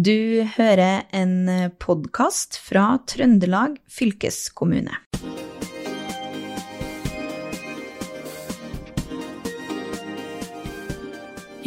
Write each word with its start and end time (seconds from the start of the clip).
Du 0.00 0.46
hører 0.56 1.02
en 1.12 1.50
podkast 1.82 2.54
fra 2.64 2.94
Trøndelag 3.10 3.74
fylkeskommune. 3.90 4.94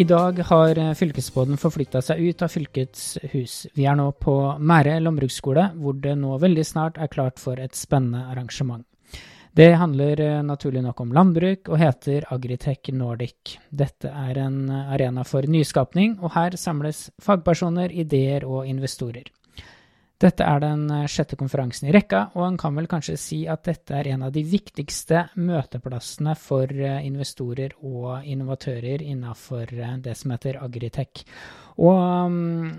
I 0.02 0.06
dag 0.10 0.40
har 0.50 0.82
fylkesbåten 0.98 1.62
forflytta 1.62 2.02
seg 2.02 2.24
ut 2.24 2.42
av 2.42 2.50
fylkets 2.50 3.04
hus. 3.36 3.59
Vi 3.77 3.86
er 3.86 4.00
nå 4.02 4.07
på 4.18 4.34
Mære 4.57 4.97
landbruksskole, 5.04 5.68
hvor 5.77 6.02
det 6.02 6.15
nå 6.18 6.39
veldig 6.41 6.65
snart 6.65 6.97
er 6.97 7.13
klart 7.13 7.38
for 7.43 7.61
et 7.61 7.77
spennende 7.77 8.25
arrangement. 8.34 8.88
Det 9.54 9.74
handler 9.78 10.20
eh, 10.20 10.40
naturlig 10.44 10.82
nok 10.82 11.02
om 11.04 11.12
landbruk 11.14 11.70
og 11.70 11.78
heter 11.78 12.26
Agritech 12.34 12.90
Nordic. 12.98 13.60
Dette 13.70 14.10
er 14.10 14.40
en 14.42 14.64
arena 14.74 15.22
for 15.30 15.46
nyskapning, 15.46 16.16
og 16.26 16.34
her 16.34 16.58
samles 16.58 17.12
fagpersoner, 17.22 17.94
ideer 17.94 18.47
og 18.50 18.66
investorer. 18.66 19.30
Dette 20.23 20.45
er 20.47 20.61
den 20.63 20.86
eh, 20.93 21.07
sjette 21.11 21.36
konferansen 21.39 21.89
i 21.89 21.93
rekka, 21.93 22.29
og 22.37 22.45
en 22.45 22.59
kan 22.59 22.75
vel 22.77 22.87
kanskje 22.91 23.18
si 23.19 23.39
at 23.50 23.65
dette 23.68 23.95
er 23.97 24.13
en 24.13 24.23
av 24.29 24.32
de 24.32 24.43
viktigste 24.47 25.25
møteplassene 25.36 26.36
for 26.39 26.71
eh, 26.71 27.01
investorer 27.04 27.75
og 27.83 28.23
innovatører 28.23 29.04
innenfor 29.04 29.73
eh, 29.75 29.97
det 30.05 30.15
som 30.19 30.32
heter 30.32 30.61
Agritech. 30.63 31.25
Og 31.73 31.97
um, 32.30 32.69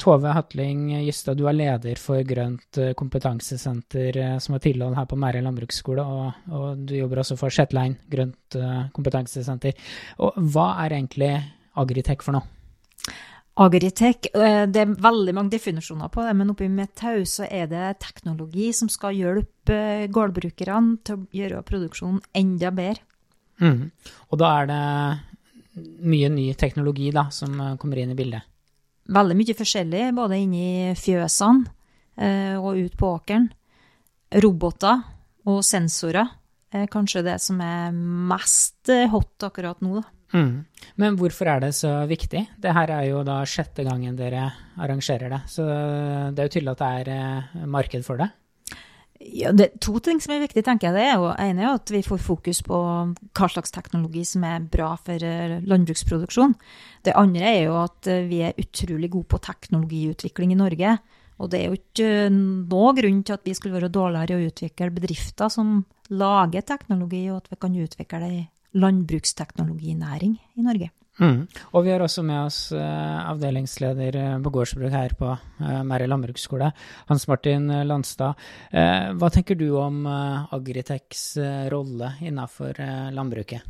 Tove 0.00 0.32
Hatling 0.32 0.86
Gystad, 1.02 1.36
du 1.36 1.48
er 1.50 1.58
leder 1.58 1.98
for 2.00 2.22
Grønt 2.24 2.78
kompetansesenter 2.94 4.38
som 4.38 4.54
har 4.54 4.62
tilhold 4.62 4.94
her 4.94 5.08
på 5.10 5.18
Mære 5.18 5.42
landbruksskole, 5.42 6.04
og, 6.06 6.46
og, 6.54 6.84
du 6.86 6.94
jobber 6.94 7.24
også 7.24 7.36
for 7.40 7.50
Shetline 7.50 7.98
Grønt 8.08 8.54
kompetansesenter. 8.94 9.74
Og 10.22 10.38
hva 10.54 10.68
er 10.84 11.00
egentlig 11.00 11.34
Agritech 11.82 12.22
for 12.22 12.38
noe? 12.38 12.46
Agritech, 13.54 14.26
eh, 14.34 14.64
det 14.66 14.80
er 14.82 14.94
veldig 14.98 15.32
mange 15.36 15.52
definisjoner 15.52 16.10
på 16.10 16.24
det, 16.26 16.32
men 16.34 16.50
oppi 16.50 16.66
Metau 16.66 17.22
så 17.28 17.46
er 17.46 17.68
det 17.70 18.00
teknologi 18.02 18.72
som 18.74 18.88
skal 18.90 19.14
hjelpe 19.14 19.74
eh, 19.74 20.08
gårdbrukerne 20.10 20.96
til 21.06 21.20
å 21.20 21.26
gjøre 21.38 21.60
produksjonen 21.68 22.18
enda 22.34 22.72
bedre. 22.74 23.04
Mm. 23.62 23.92
Og 24.34 24.40
da 24.40 24.48
er 24.58 24.66
det 24.72 24.80
mye 26.02 26.32
ny 26.34 26.48
teknologi 26.58 27.12
da, 27.14 27.28
som 27.30 27.54
eh, 27.60 27.76
kommer 27.78 28.02
inn 28.02 28.10
i 28.10 28.18
bildet? 28.18 28.42
Veldig 29.14 29.36
mye 29.38 29.56
forskjellig, 29.60 30.02
både 30.16 30.40
inni 30.40 30.68
fjøsene 30.96 31.80
og 32.62 32.78
ut 32.78 32.92
på 32.94 33.08
åkeren. 33.10 33.48
Roboter 34.40 35.00
og 35.50 35.58
sensorer 35.66 36.30
er 36.74 36.86
kanskje 36.90 37.24
det 37.26 37.34
som 37.42 37.58
er 37.60 37.90
mest 37.92 38.88
hot 39.10 39.44
akkurat 39.44 39.82
nå. 39.82 39.98
da. 39.98 40.13
Mm. 40.34 40.64
Men 41.00 41.18
hvorfor 41.18 41.48
er 41.50 41.60
det 41.62 41.74
så 41.78 41.92
viktig? 42.10 42.42
Det 42.60 42.72
her 42.74 42.90
er 42.90 43.08
jo 43.08 43.22
da 43.26 43.40
sjette 43.46 43.86
gangen 43.86 44.16
dere 44.18 44.48
arrangerer 44.82 45.30
det, 45.30 45.42
så 45.50 45.66
det 46.34 46.42
er 46.42 46.48
jo 46.48 46.54
tydelig 46.56 46.74
at 46.74 46.82
det 46.82 46.94
er 47.02 47.12
eh, 47.14 47.68
marked 47.70 48.06
for 48.06 48.20
det? 48.20 48.32
Ja, 49.24 49.54
det 49.56 49.64
er 49.64 49.78
To 49.80 49.96
ting 50.04 50.18
som 50.20 50.34
er 50.34 50.42
viktig, 50.42 50.64
tenker 50.66 50.90
jeg. 50.90 50.96
Det 50.98 51.04
er 51.06 51.14
jo 51.16 51.30
ene 51.40 51.62
er 51.64 51.78
at 51.78 51.90
vi 51.92 52.02
får 52.04 52.20
fokus 52.20 52.60
på 52.66 52.76
hva 52.76 53.48
slags 53.48 53.72
teknologi 53.72 54.24
som 54.28 54.44
er 54.44 54.66
bra 54.68 54.90
for 55.00 55.22
eh, 55.24 55.60
landbruksproduksjon. 55.64 56.56
Det 57.06 57.14
andre 57.16 57.46
er 57.48 57.60
jo 57.68 57.78
at 57.80 58.10
eh, 58.10 58.26
vi 58.28 58.42
er 58.44 58.58
utrolig 58.60 59.12
gode 59.14 59.30
på 59.32 59.40
teknologiutvikling 59.46 60.52
i 60.52 60.60
Norge. 60.60 60.96
Og 61.42 61.50
det 61.50 61.60
er 61.60 61.70
jo 61.70 61.78
ikke 61.78 62.10
noe 62.34 62.92
grunn 62.94 63.22
til 63.26 63.38
at 63.38 63.46
vi 63.46 63.54
skulle 63.56 63.78
være 63.78 63.92
dårligere 63.94 64.36
i 64.36 64.44
å 64.44 64.50
utvikle 64.50 64.92
bedrifter 64.94 65.50
som 65.50 65.80
lager 66.14 66.66
teknologi, 66.66 67.24
og 67.30 67.40
at 67.40 67.48
vi 67.50 67.58
kan 67.64 67.80
utvikle 67.86 68.20
det 68.22 68.32
i 68.34 68.42
landbruksteknologinæring 68.74 70.36
i 70.58 70.66
Norge. 70.66 70.90
Mm. 71.22 71.44
Og 71.78 71.84
vi 71.86 71.92
har 71.94 72.02
også 72.02 72.24
med 72.26 72.48
oss 72.48 72.58
uh, 72.74 73.20
avdelingsleder 73.30 74.16
uh, 74.18 74.38
på 74.42 74.50
gårdsbruk 74.56 74.90
her 74.90 75.14
på 75.18 75.28
uh, 75.30 75.82
Mære 75.86 76.08
landbruksskole, 76.10 76.72
Hans 77.06 77.28
Martin 77.30 77.70
Landstad. 77.86 78.34
hva 79.14 79.30
tenker 79.30 79.54
du 79.54 79.68
om 79.78 80.02
Agritechs 80.06 81.36
rolle 81.70 82.14
innenfor 82.24 82.80
landbruket? 83.14 83.62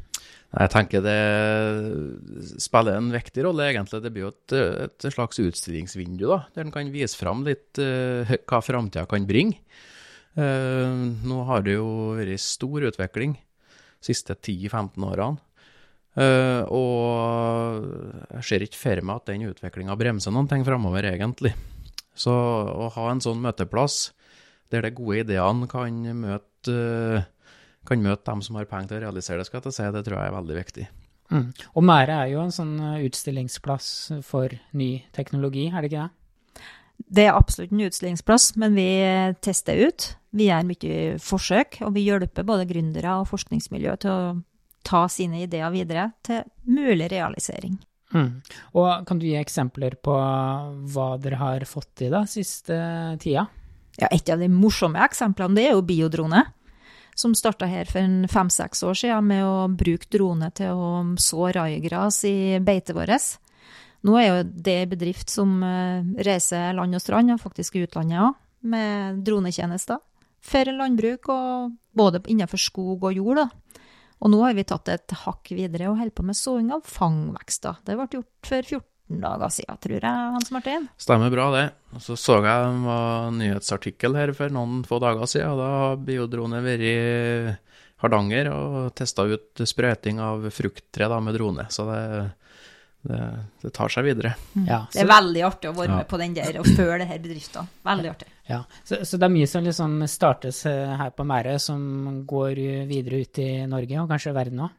Jeg 0.54 0.70
tenker 0.70 1.02
det 1.02 2.60
spiller 2.62 2.96
en 2.96 3.10
viktig 3.12 3.42
rolle, 3.44 3.66
egentlig. 3.72 4.00
Det 4.04 4.12
blir 4.14 4.28
jo 4.28 4.32
et, 4.32 4.54
et 4.86 5.06
slags 5.12 5.40
utstillingsvindu, 5.42 6.28
da, 6.30 6.44
der 6.54 6.64
en 6.64 6.72
kan 6.72 6.92
vise 6.94 7.18
fram 7.18 7.42
litt 7.44 7.80
hva 7.80 8.60
framtida 8.62 9.04
kan 9.10 9.26
bringe. 9.26 9.58
nå 10.38 11.40
har 11.50 11.66
det 11.66 11.74
jo 11.76 11.88
vært 12.20 12.42
stor 12.42 12.86
utvikling 12.88 13.34
siste 14.04 14.36
10-15 14.36 15.08
årene. 15.08 15.42
Uh, 16.14 16.62
og 16.70 17.86
jeg 18.36 18.46
ser 18.46 18.62
ikke 18.62 18.78
for 18.78 19.02
meg 19.02 19.18
at 19.18 19.30
den 19.32 19.48
utviklinga 19.48 19.96
bremser 19.98 20.34
noen 20.34 20.46
ting 20.50 20.62
framover, 20.66 21.08
egentlig. 21.10 21.54
Så 22.14 22.30
å 22.30 22.90
ha 22.94 23.06
en 23.10 23.22
sånn 23.24 23.42
møteplass 23.42 24.12
der 24.70 24.86
de 24.86 24.92
gode 24.94 25.24
ideene 25.24 25.66
kan 25.70 25.96
møte, 26.20 26.70
uh, 26.70 27.24
kan 27.88 28.04
møte 28.04 28.30
dem 28.30 28.44
som 28.46 28.60
har 28.60 28.70
penger 28.70 28.92
til 28.92 29.00
å 29.00 29.06
realisere 29.08 29.42
det, 29.42 29.48
skal 29.50 29.66
jeg 29.66 29.74
si, 29.74 29.88
det 29.96 30.04
tror 30.06 30.20
jeg 30.20 30.30
er 30.30 30.38
veldig 30.38 30.58
viktig. 30.60 30.86
Mm. 31.34 31.48
Og 31.74 31.84
Mære 31.88 32.20
er 32.20 32.30
jo 32.30 32.44
en 32.44 32.54
sånn 32.54 32.76
utstillingsplass 33.08 33.88
for 34.26 34.54
ny 34.76 34.90
teknologi, 35.16 35.66
er 35.72 35.82
det 35.82 35.90
ikke 35.90 36.04
det? 36.04 36.12
Det 36.94 37.24
er 37.26 37.34
absolutt 37.34 37.72
en 37.74 37.84
utstillingsplass, 37.88 38.52
men 38.60 38.76
vi 38.78 38.86
tester 39.42 39.82
ut. 39.88 40.12
Vi 40.34 40.48
gjør 40.48 40.66
mye 40.66 41.00
forsøk, 41.22 41.80
og 41.86 41.94
vi 41.94 42.06
hjelper 42.08 42.46
både 42.46 42.66
gründere 42.66 43.18
og 43.20 43.28
forskningsmiljø 43.30 43.96
til 44.02 44.10
å 44.10 44.36
ta 44.84 45.06
sine 45.08 45.44
ideer 45.44 45.70
videre 45.72 46.10
til 46.26 46.42
mulig 46.68 47.08
realisering. 47.12 47.78
Mm. 48.14 48.42
Og 48.78 49.06
kan 49.08 49.18
du 49.18 49.26
gi 49.26 49.36
eksempler 49.38 49.96
på 50.04 50.14
hva 50.94 51.06
dere 51.22 51.38
har 51.40 51.64
fått 51.66 51.90
til 52.02 52.12
da 52.14 52.24
siste 52.30 52.76
tida? 53.22 53.46
Ja, 53.98 54.10
Et 54.10 54.28
av 54.30 54.42
de 54.42 54.50
morsomme 54.50 55.02
eksemplene 55.06 55.54
det 55.54 55.68
er 55.68 55.76
jo 55.76 55.86
biodrone, 55.86 56.42
som 57.14 57.34
starta 57.34 57.66
her 57.70 57.86
for 57.86 58.26
fem-seks 58.30 58.82
år 58.82 58.98
siden 58.98 59.28
med 59.30 59.44
å 59.46 59.68
bruke 59.70 60.10
drone 60.10 60.50
til 60.58 60.74
å 60.74 60.88
så 61.22 61.50
raigras 61.54 62.24
i 62.26 62.58
beitet 62.58 62.96
vårt. 62.96 63.36
Nå 64.04 64.16
er 64.18 64.26
jo 64.26 64.40
det 64.44 64.74
en 64.82 64.90
bedrift 64.90 65.30
som 65.32 65.62
eh, 65.64 66.02
reiser 66.26 66.74
land 66.76 66.98
og 66.98 67.00
strand, 67.00 67.30
og 67.32 67.40
faktisk 67.40 67.78
utlandet 67.80 68.20
òg, 68.20 68.34
med 68.66 69.22
dronetjenester. 69.24 70.02
For 70.44 70.68
landbruk, 70.68 71.28
og 71.32 71.76
både 71.96 72.22
innenfor 72.28 72.60
skog 72.60 73.06
og 73.08 73.16
jord. 73.16 73.42
da. 73.42 73.84
Og 74.24 74.32
nå 74.32 74.40
har 74.44 74.56
vi 74.56 74.64
tatt 74.64 74.88
et 74.92 75.14
hakk 75.24 75.52
videre 75.52 75.90
og 75.90 75.98
holder 76.00 76.14
på 76.16 76.24
med 76.24 76.38
såing 76.38 76.72
av 76.74 76.84
fangvekster. 76.88 77.80
Det 77.84 77.96
ble 77.98 78.08
gjort 78.12 78.48
for 78.48 78.70
14 78.76 79.20
dager 79.24 79.52
siden, 79.52 79.80
tror 79.84 79.96
jeg, 79.98 80.30
Hans 80.36 80.52
Martin? 80.54 80.86
Stemmer 81.00 81.32
bra, 81.32 81.50
det. 81.52 81.64
Og 81.92 82.04
så 82.04 82.16
så 82.20 82.38
jeg 82.44 82.70
en 82.70 83.36
nyhetsartikkel 83.40 84.16
her 84.16 84.32
for 84.36 84.52
noen 84.54 84.80
få 84.88 85.00
dager 85.02 85.28
siden. 85.28 85.52
og 85.52 85.60
Da 85.60 85.68
har 85.74 86.00
biodrone 86.06 86.62
vært 86.64 86.86
i 86.88 86.96
Hardanger 88.04 88.50
og 88.52 88.78
testa 88.96 89.26
ut 89.28 89.64
sprøyting 89.64 90.22
av 90.24 90.48
frukttre 90.52 91.08
med 91.20 91.36
drone. 91.36 91.68
Så 91.72 91.88
det 91.90 92.00
det, 93.04 93.20
det, 93.60 93.70
tar 93.76 93.92
seg 93.92 94.06
videre. 94.06 94.32
Ja, 94.64 94.86
det 94.92 95.02
er 95.02 95.08
veldig 95.10 95.42
artig 95.44 95.68
å 95.68 95.74
være 95.76 95.90
ja. 95.90 95.96
med 96.00 96.08
på 96.08 96.20
den 96.20 96.36
der 96.36 96.56
og 96.60 96.64
følge 96.64 97.02
det 97.02 97.08
her 97.10 97.20
bedriftene. 97.20 97.68
Veldig 97.84 98.10
artig. 98.14 98.30
Ja, 98.48 98.62
så, 98.84 99.00
så, 99.08 99.16
det 99.16 99.24
er 99.24 99.32
mye 99.32 99.48
som 99.48 99.64
liksom 99.64 100.02
startes 100.10 100.64
eh, 100.68 100.96
her 101.00 101.14
på 101.16 101.24
Mære, 101.24 101.56
som 101.62 102.24
går 102.28 102.60
videre 102.90 103.22
ut 103.24 103.40
i 103.40 103.50
Norge 103.70 104.02
og 104.02 104.10
kanskje 104.10 104.34
verden 104.36 104.66
òg? 104.66 104.74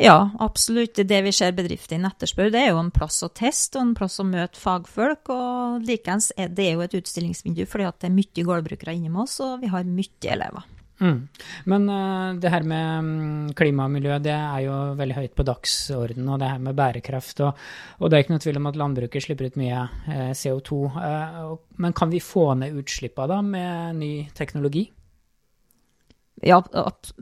Ja, 0.00 0.30
absolutt. 0.40 0.96
Det 0.96 1.18
vi 1.26 1.32
ser 1.34 1.52
bedriftene 1.52 2.08
etterspør, 2.08 2.48
det 2.54 2.62
er 2.62 2.70
jo 2.70 2.80
en 2.80 2.92
plass 2.94 3.18
å 3.26 3.28
teste 3.36 3.76
og 3.76 3.84
en 3.84 3.96
plass 3.98 4.16
å 4.22 4.24
møte 4.24 4.56
fagfolk. 4.56 5.28
Og 5.34 5.84
likeens 5.84 6.30
er 6.40 6.48
det 6.56 6.70
jo 6.70 6.84
et 6.84 6.96
utstillingsvindu, 6.96 7.66
fordi 7.68 7.90
det 8.00 8.08
er 8.08 8.16
mye 8.16 8.46
gårdbrukere 8.48 8.96
inne 8.96 9.12
med 9.12 9.26
oss, 9.26 9.36
og 9.44 9.60
vi 9.60 9.68
har 9.72 9.84
mye 9.84 10.32
elever. 10.36 10.64
Mm. 11.00 11.20
Men 11.64 11.88
uh, 11.88 12.36
det 12.40 12.50
her 12.52 12.64
med 12.68 12.98
um, 13.00 13.52
klima 13.56 13.86
og 13.88 13.94
miljø 13.94 14.18
det 14.20 14.34
er 14.34 14.66
jo 14.66 14.76
veldig 14.98 15.16
høyt 15.16 15.34
på 15.36 15.46
dagsordenen, 15.48 16.28
og 16.28 16.40
det 16.42 16.50
her 16.52 16.62
med 16.62 16.76
bærekraft. 16.76 17.40
Og, 17.46 17.66
og, 17.98 18.06
det 18.06 18.18
er 18.18 18.24
ikke 18.24 18.34
noe 18.36 18.44
tvil 18.44 18.60
om 18.60 18.68
at 18.70 18.78
landbruket 18.80 19.24
slipper 19.24 19.48
ut 19.48 19.58
mye 19.60 19.82
eh, 20.12 20.30
CO2. 20.36 20.80
Uh, 20.92 21.40
og, 21.46 21.58
men 21.80 21.96
kan 21.96 22.12
vi 22.12 22.20
få 22.24 22.50
ned 22.60 22.76
utslippene 22.82 23.30
da 23.32 23.40
med 23.44 24.00
ny 24.00 24.14
teknologi? 24.36 24.90
Ja, 26.44 26.60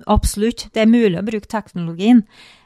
absolutt. 0.06 0.68
Det 0.74 0.82
er 0.82 0.90
mulig 0.90 1.18
å 1.18 1.26
bruke 1.26 1.50
teknologien. 1.50 2.24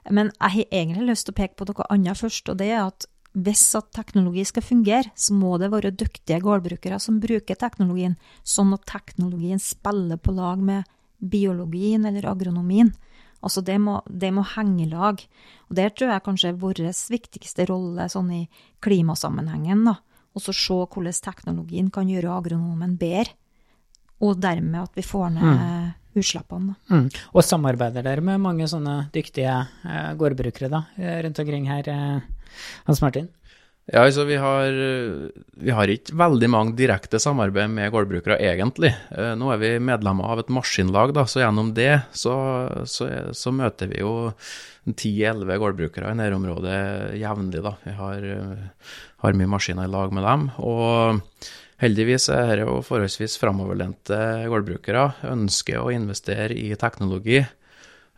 Men 0.08 0.32
jeg 0.34 0.56
har 0.56 0.76
egentlig 0.82 1.12
lyst 1.12 1.28
til 1.28 1.36
å 1.36 1.40
peke 1.40 1.56
på 1.60 1.68
noe 1.68 1.88
annet 1.92 2.20
først, 2.20 2.48
og 2.52 2.60
det 2.60 2.72
er 2.72 2.86
at 2.86 3.08
hvis 3.32 3.64
at 3.78 3.88
teknologi 3.96 4.44
skal 4.44 4.64
fungere, 4.64 5.12
så 5.16 5.32
må 5.32 5.54
det 5.60 5.70
være 5.72 5.94
dyktige 5.96 6.42
gårdbrukere 6.44 6.98
som 7.00 7.20
bruker 7.20 7.56
teknologien, 7.56 8.18
sånn 8.44 8.74
at 8.76 8.84
teknologien 8.90 9.60
spiller 9.62 10.20
på 10.20 10.34
lag 10.36 10.60
med 10.60 10.84
biologien 11.22 12.04
eller 12.08 12.26
agronomien. 12.30 12.92
Altså 13.42 13.62
det 13.66 13.78
må, 13.82 13.98
det 14.06 14.30
må 14.34 14.44
henge 14.54 14.86
lag. 14.90 15.22
Og 15.68 15.76
det 15.78 15.88
tror 15.96 16.12
jeg 16.14 16.24
kanskje 16.26 16.52
er 16.52 16.60
vår 16.62 16.82
viktigste 17.10 17.66
rolle 17.70 18.08
sånn 18.10 18.30
i 18.34 18.42
klimasammenhengen. 18.84 19.86
da. 19.88 19.96
Også 20.38 20.54
se 20.56 20.76
hvordan 20.84 21.22
teknologien 21.24 21.90
kan 21.90 22.10
gjøre 22.10 22.36
agronomen 22.36 22.96
bedre. 23.00 23.34
Og 24.22 24.38
dermed 24.38 24.84
at 24.84 24.94
vi 24.94 25.02
får 25.02 25.32
ned 25.34 25.42
mm. 25.42 25.88
utslippene. 26.20 26.76
Mm. 26.86 27.08
Og 27.34 27.42
samarbeider 27.42 28.06
dere 28.06 28.22
med 28.22 28.38
mange 28.44 28.68
sånne 28.70 29.08
dyktige 29.14 29.56
eh, 29.82 30.12
gårdbrukere 30.14 30.70
da, 30.70 30.84
rundt 31.26 31.40
omkring 31.42 31.66
her, 31.66 31.90
eh, 31.90 32.52
Hans 32.86 33.02
Martin? 33.02 33.26
Ja, 33.90 34.04
altså 34.04 34.22
vi 34.28 34.36
har, 34.38 34.76
vi 35.58 35.72
har 35.74 35.90
ikke 35.90 36.14
veldig 36.14 36.48
mange 36.52 36.76
direkte 36.78 37.18
samarbeid 37.18 37.72
med 37.74 37.90
gårdbrukere, 37.90 38.36
egentlig. 38.38 38.92
Eh, 39.10 39.32
nå 39.38 39.48
er 39.50 39.58
vi 39.58 39.70
medlemmer 39.82 40.30
av 40.30 40.42
et 40.44 40.52
maskinlag, 40.54 41.10
da, 41.16 41.24
så 41.26 41.42
gjennom 41.42 41.72
det 41.74 41.96
så, 42.14 42.34
så, 42.86 43.08
så 43.34 43.52
møter 43.54 43.90
vi 43.90 43.98
jo 44.04 44.30
10-11 44.86 45.58
gårdbrukere 45.62 46.12
i 46.12 46.18
nærområdet 46.18 46.78
jevnlig. 47.18 47.64
Vi 47.82 47.96
har, 47.98 48.28
har, 49.24 49.36
mye 49.38 49.50
maskiner 49.50 49.90
i 49.90 49.92
lag 49.92 50.14
med 50.14 50.26
dem. 50.26 50.46
Og 50.62 51.42
heldigvis 51.82 52.28
er 52.34 52.54
det 52.60 52.66
jo 52.68 52.80
forholdsvis 52.86 53.38
framoverlente 53.42 54.18
gårdbrukere. 54.50 55.08
Ønsker 55.30 55.82
å 55.82 55.90
investere 55.94 56.54
i 56.54 56.70
teknologi. 56.78 57.42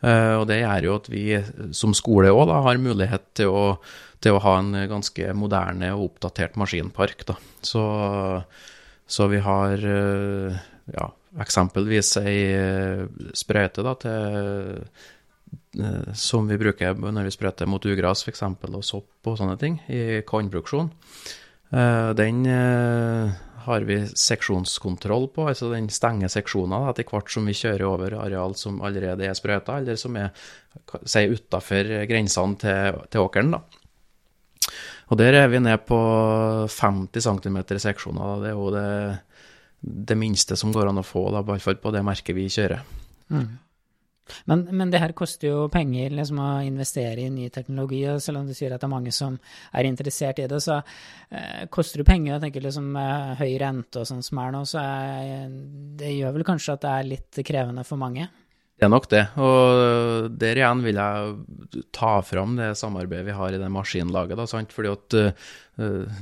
Eh, 0.05 0.35
og 0.37 0.49
det 0.51 0.61
gjør 0.61 0.89
jo 0.89 0.97
at 0.99 1.11
vi 1.13 1.25
som 1.77 1.95
skole 1.97 2.33
òg 2.35 2.53
har 2.67 2.83
mulighet 2.83 3.31
til 3.39 3.53
å 3.53 3.67
til 4.25 4.39
å 4.39 4.41
ha 4.41 4.55
en 4.57 4.73
ganske 4.89 5.35
moderne 5.37 5.91
og 5.93 6.07
oppdatert 6.07 6.55
maskinpark. 6.57 7.27
Da. 7.29 7.35
Så, 7.61 7.83
så 9.05 9.27
vi 9.29 9.37
har 9.45 9.85
eh, 9.85 10.63
ja, 10.95 11.09
eksempelvis 11.45 12.15
ei 12.23 12.39
eh, 12.55 13.03
sprøyte 13.37 13.85
da, 13.85 13.93
til, 14.01 14.81
som 16.17 16.49
vi 16.49 16.57
bruker 16.57 16.97
når 16.97 17.29
vi 17.29 17.35
sprøyter 17.35 17.69
mot 17.69 17.85
ugras 17.85 18.25
f.eks. 18.25 18.47
og 18.49 18.81
sopp 18.81 19.29
og 19.29 19.37
sånne 19.43 19.59
ting 19.61 19.77
i 19.93 20.23
kornproduksjon. 20.25 20.89
Den 22.17 22.41
har 23.65 23.87
vi 23.89 24.01
seksjonskontroll 24.07 25.29
på, 25.35 25.47
altså 25.51 25.71
den 25.73 25.89
stenger 25.93 26.33
seksjoner 26.33 26.91
etter 26.91 27.07
hvert 27.09 27.33
som 27.33 27.47
vi 27.49 27.57
kjører 27.57 27.87
over 27.89 28.17
areal 28.21 28.57
som 28.59 28.83
allerede 28.85 29.27
er 29.27 29.37
sprøyta, 29.37 29.79
eller 29.81 29.99
som 30.01 30.19
er 30.21 30.31
si, 31.05 31.25
utafor 31.33 31.91
grensene 32.11 32.61
til, 32.61 33.01
til 33.13 33.25
åkeren. 33.25 33.57
da. 33.57 33.63
Og 35.13 35.21
der 35.21 35.37
er 35.37 35.51
vi 35.53 35.61
ned 35.61 35.85
på 35.89 35.99
50 36.71 37.27
cm 37.27 37.59
seksjoner. 37.61 37.81
seksjoner. 37.85 38.41
Det 38.43 38.51
er 38.51 38.57
jo 38.57 38.71
det, 38.73 38.89
det, 39.81 40.17
minste 40.17 40.57
som 40.57 40.73
går 40.73 40.91
an 40.91 41.03
å 41.03 41.07
få, 41.07 41.27
da, 41.33 41.43
i 41.43 41.51
hvert 41.51 41.65
fall 41.65 41.81
på 41.81 41.93
det 41.95 42.05
merket 42.07 42.37
vi 42.37 42.49
kjører. 42.49 42.81
Mm. 43.29 43.51
Men, 44.51 44.65
men, 44.71 44.91
det 44.93 45.01
her 45.03 45.15
koster 45.17 45.51
jo 45.51 45.65
penger 45.73 46.15
liksom, 46.17 46.41
å 46.41 46.51
investere 46.65 47.27
i 47.27 47.33
ny 47.33 47.49
teknologi, 47.55 48.03
og 48.11 48.23
selv 48.25 48.41
om 48.41 48.49
du 48.49 48.55
sier 48.57 48.75
at 48.75 48.83
det 48.83 48.89
er 48.89 48.95
mange 48.95 49.13
som 49.15 49.37
er 49.73 49.89
interessert 49.89 50.41
i 50.41 50.49
det, 50.51 50.61
så 50.65 50.79
eh, 50.81 51.67
koster 51.73 52.03
det 52.03 52.09
penger. 52.09 52.35
Jeg 52.35 52.47
tenker 52.47 52.65
liksom 52.65 52.89
med 52.97 53.37
høy 53.41 53.51
rente 53.61 54.03
og 54.03 54.09
sånn 54.09 54.25
som 54.25 54.41
er 54.45 54.55
nå, 54.55 54.65
så 54.69 54.81
er, 54.85 55.53
det 56.01 56.15
gjør 56.15 56.39
vel 56.39 56.49
kanskje 56.49 56.79
at 56.79 56.87
det 56.87 56.95
er 56.95 57.13
litt 57.13 57.45
krevende 57.45 57.87
for 57.89 58.01
mange? 58.01 58.31
Det 58.75 58.89
er 58.89 58.91
nok 58.91 59.07
det. 59.13 59.23
Og 59.39 60.33
der 60.35 60.59
igjen 60.59 60.81
vil 60.83 60.99
jeg 60.99 61.83
ta 61.95 62.17
fram 62.27 62.57
det 62.59 62.73
samarbeidet 62.79 63.29
vi 63.29 63.37
har 63.39 63.55
i 63.55 63.61
det 63.61 63.69
maskinlaget. 63.71 64.35
Da, 64.41 64.49
sant? 64.51 64.75
Fordi 64.75 64.91
at 64.91 65.15
uh, 65.15 65.53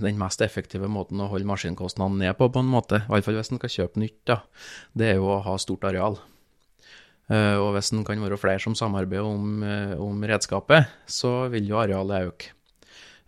den 0.02 0.20
mest 0.20 0.44
effektive 0.44 0.90
måten 0.93 1.22
å 1.25 1.31
holde 1.32 1.49
maskinkostnadene 1.49 2.26
ned 2.26 2.37
på, 2.37 2.50
på 2.52 2.60
en 2.60 2.69
måte, 2.75 3.00
i 3.06 3.14
hvert 3.14 3.25
fall 3.25 3.40
hvis 3.40 3.54
en 3.54 3.62
skal 3.62 3.75
kjøpe 3.78 4.04
nytt, 4.04 4.20
da, 4.28 4.43
det 4.93 5.14
er 5.14 5.19
jo 5.22 5.32
å 5.32 5.40
ha 5.46 5.56
stort 5.60 5.88
areal. 5.88 6.20
Uh, 7.32 7.56
og 7.62 7.70
hvis 7.76 7.93
en 7.94 8.02
kan 8.05 8.20
være 8.20 8.40
flere 8.40 8.61
som 8.61 8.76
samarbeider 8.76 9.25
om, 9.25 9.62
uh, 9.64 9.94
om 10.05 10.25
redskapet, 10.29 10.90
så 11.08 11.46
vil 11.52 11.70
jo 11.70 11.81
arealet 11.81 12.29
øke. 12.29 12.52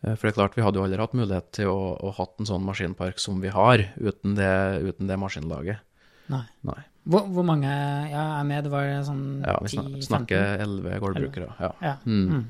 For 0.04 0.26
det 0.26 0.34
er 0.34 0.36
klart, 0.36 0.56
vi 0.58 0.60
hadde 0.60 0.76
jo 0.76 0.84
aldri 0.84 1.00
hatt 1.00 1.14
mulighet 1.16 1.46
til 1.56 1.70
å, 1.72 1.94
å 1.96 2.10
hatt 2.12 2.36
en 2.36 2.48
sånn 2.50 2.66
maskinpark 2.66 3.16
som 3.22 3.38
vi 3.40 3.48
har, 3.48 3.86
uten 3.96 4.34
det, 4.36 4.50
uten 4.84 5.08
det 5.08 5.16
maskinlaget. 5.16 5.80
Nei. 6.28 6.44
Nei. 6.68 6.82
Hvor, 7.04 7.26
hvor, 7.28 7.44
mange 7.44 7.68
ja, 7.68 8.22
er 8.38 8.44
med? 8.48 8.64
Det 8.64 8.70
var 8.72 8.86
sånn 9.04 9.24
Ja, 9.44 9.58
vi 9.60 10.00
snakker 10.06 10.62
elleve 10.64 10.96
gårdbrukere. 11.02 11.48
Ja. 11.60 11.70
ja. 11.84 11.92
Mm. 12.08 12.22
Mm. 12.30 12.44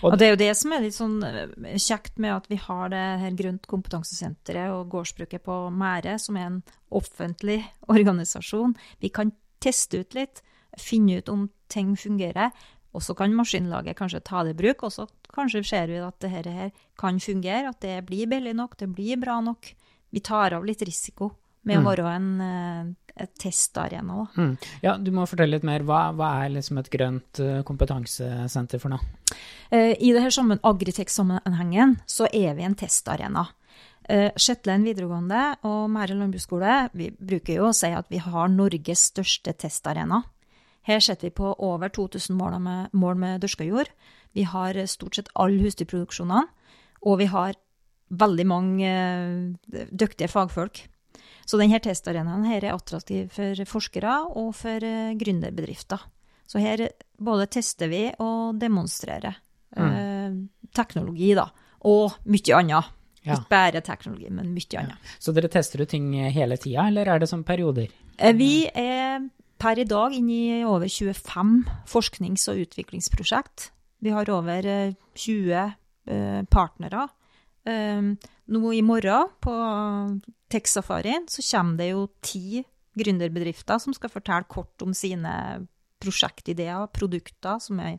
Og, 0.00 0.06
og, 0.08 0.16
det 0.16 0.26
er 0.26 0.32
jo 0.32 0.40
det 0.40 0.50
som 0.56 0.72
er 0.72 0.84
litt 0.86 0.96
sånn 0.96 1.18
eh, 1.28 1.74
kjekt 1.76 2.16
med 2.16 2.32
at 2.32 2.48
vi 2.48 2.56
har 2.62 2.88
det 2.94 3.04
her 3.24 3.36
Grønt 3.36 3.68
kompetansesenteret 3.68 4.72
og 4.72 4.88
gårdsbruket 4.94 5.44
på 5.44 5.58
Mære, 5.76 6.16
som 6.24 6.40
er 6.40 6.48
en 6.48 6.62
offentlig 6.88 7.60
organisasjon. 7.92 8.72
Vi 9.04 9.12
kan 9.12 9.34
teste 9.60 10.00
ut 10.00 10.16
litt, 10.16 10.40
finne 10.82 11.18
ut 11.20 11.30
om 11.32 11.48
ting 11.68 11.94
fungerer. 11.98 12.52
Og 12.96 13.04
så 13.04 13.14
kan 13.14 13.34
maskinlaget 13.36 13.98
kanskje 13.98 14.24
ta 14.24 14.42
det 14.46 14.56
i 14.56 14.58
bruk, 14.58 14.86
og 14.86 14.94
så 14.94 15.06
kanskje 15.34 15.64
ser 15.66 15.90
vi 15.90 16.00
at 16.02 16.16
dette 16.24 16.54
her 16.54 16.70
kan 16.98 17.20
fungere, 17.20 17.68
at 17.70 17.82
det 17.84 18.00
blir 18.08 18.30
billig 18.30 18.54
nok, 18.56 18.78
det 18.80 18.88
blir 18.94 19.20
bra 19.20 19.38
nok. 19.44 19.74
Vi 20.10 20.24
tar 20.24 20.56
av 20.56 20.64
litt 20.64 20.82
risiko 20.82 21.30
med 21.68 21.76
mm. 21.76 21.82
å 21.82 21.90
være 21.90 22.14
en 22.14 22.30
eh, 22.44 23.28
testarena. 23.38 24.24
Mm. 24.38 24.54
Ja, 24.84 24.96
du 24.96 25.12
må 25.14 25.26
fortelle 25.28 25.58
litt 25.58 25.66
mer. 25.68 25.84
Hva, 25.86 26.08
hva 26.16 26.30
er 26.44 26.54
liksom 26.56 26.80
et 26.80 26.88
grønt 26.92 27.42
uh, 27.42 27.60
kompetansesenter 27.66 28.80
for 28.80 28.94
noe? 28.94 29.04
Uh, 29.68 29.92
I 29.92 30.14
det 30.14 30.24
her 30.24 30.34
sammen 30.34 30.62
Agritech-sammenhengen 30.66 31.98
så 32.08 32.30
er 32.32 32.56
vi 32.58 32.66
en 32.68 32.78
testarena. 32.78 33.48
Shetland 34.08 34.86
videregående 34.88 35.58
og 35.68 35.90
Mære 35.92 36.14
landbruksskole 36.16 36.76
vi 36.96 37.10
bruker 37.12 37.58
jo 37.58 37.66
å 37.68 37.74
si 37.76 37.90
at 37.92 38.06
vi 38.08 38.16
har 38.24 38.48
Norges 38.48 39.02
største 39.10 39.52
testarena. 39.52 40.22
Her 40.88 41.00
setter 41.04 41.28
vi 41.28 41.36
på 41.36 41.52
over 41.52 41.92
2000 41.92 42.36
mål 42.36 42.58
med, 42.64 42.92
mål 42.96 43.18
med 43.20 43.42
dyrka 43.44 43.66
jord. 43.68 43.90
Vi 44.32 44.46
har 44.48 44.78
stort 44.88 45.18
sett 45.18 45.32
alle 45.36 45.60
husdyrproduksjonene, 45.62 46.46
og 47.04 47.18
vi 47.20 47.28
har 47.28 47.58
veldig 48.08 48.46
mange 48.48 48.92
dyktige 49.92 50.30
fagfolk 50.32 50.86
så 51.48 51.56
denne 51.56 51.80
testarenaen 51.80 52.44
her 52.44 52.66
er 52.66 52.76
attraktiv 52.76 53.30
for 53.32 53.64
forskere 53.68 54.14
og 54.36 54.52
for 54.56 54.84
uh, 54.84 55.14
gründerbedrifter. 55.16 56.02
Så 56.48 56.60
her 56.60 56.84
både 57.20 57.48
tester 57.52 57.90
vi 57.92 58.02
og 58.24 58.56
demonstrerer 58.60 59.36
mm. 59.76 60.36
teknologi, 60.76 61.34
da. 61.36 61.44
Og 61.88 62.14
mye 62.24 62.54
annet. 62.56 62.94
Ja. 63.20 63.34
Ikke 63.34 63.50
bare 63.50 63.82
teknologi, 63.84 64.30
men 64.32 64.54
mye 64.54 64.80
annet. 64.80 64.96
Ja. 64.96 65.16
Så 65.20 65.34
dere 65.36 65.50
tester 65.52 65.82
ut 65.84 65.92
ting 65.92 66.14
hele 66.32 66.56
tida, 66.56 66.86
eller 66.88 67.10
er 67.12 67.20
det 67.20 67.28
som 67.28 67.44
perioder? 67.44 67.92
Uh, 68.16 68.32
vi 68.36 68.64
er 68.68 69.28
per 69.58 69.80
i 69.80 69.86
dag 69.88 70.14
inne 70.14 70.38
i 70.60 70.64
over 70.66 70.86
25 70.86 71.66
forsknings- 71.90 72.48
og 72.52 72.62
utviklingsprosjekt. 72.66 73.70
Vi 74.00 74.14
har 74.14 74.30
over 74.30 74.94
20 75.18 75.64
partnere 76.48 77.08
Um, 77.68 78.14
nå 78.48 78.72
i 78.72 78.82
morgen, 78.86 79.32
på 79.44 79.54
Tech-safarien, 80.48 81.26
så 81.28 81.44
kommer 81.50 81.82
det 81.82 81.90
jo 81.90 82.06
ti 82.24 82.62
gründerbedrifter 82.98 83.80
som 83.82 83.94
skal 83.94 84.12
fortelle 84.12 84.48
kort 84.48 84.82
om 84.82 84.94
sine 84.96 85.32
prosjektideer, 86.02 86.88
produkter 86.94 87.60
som 87.62 87.82
er 87.84 87.98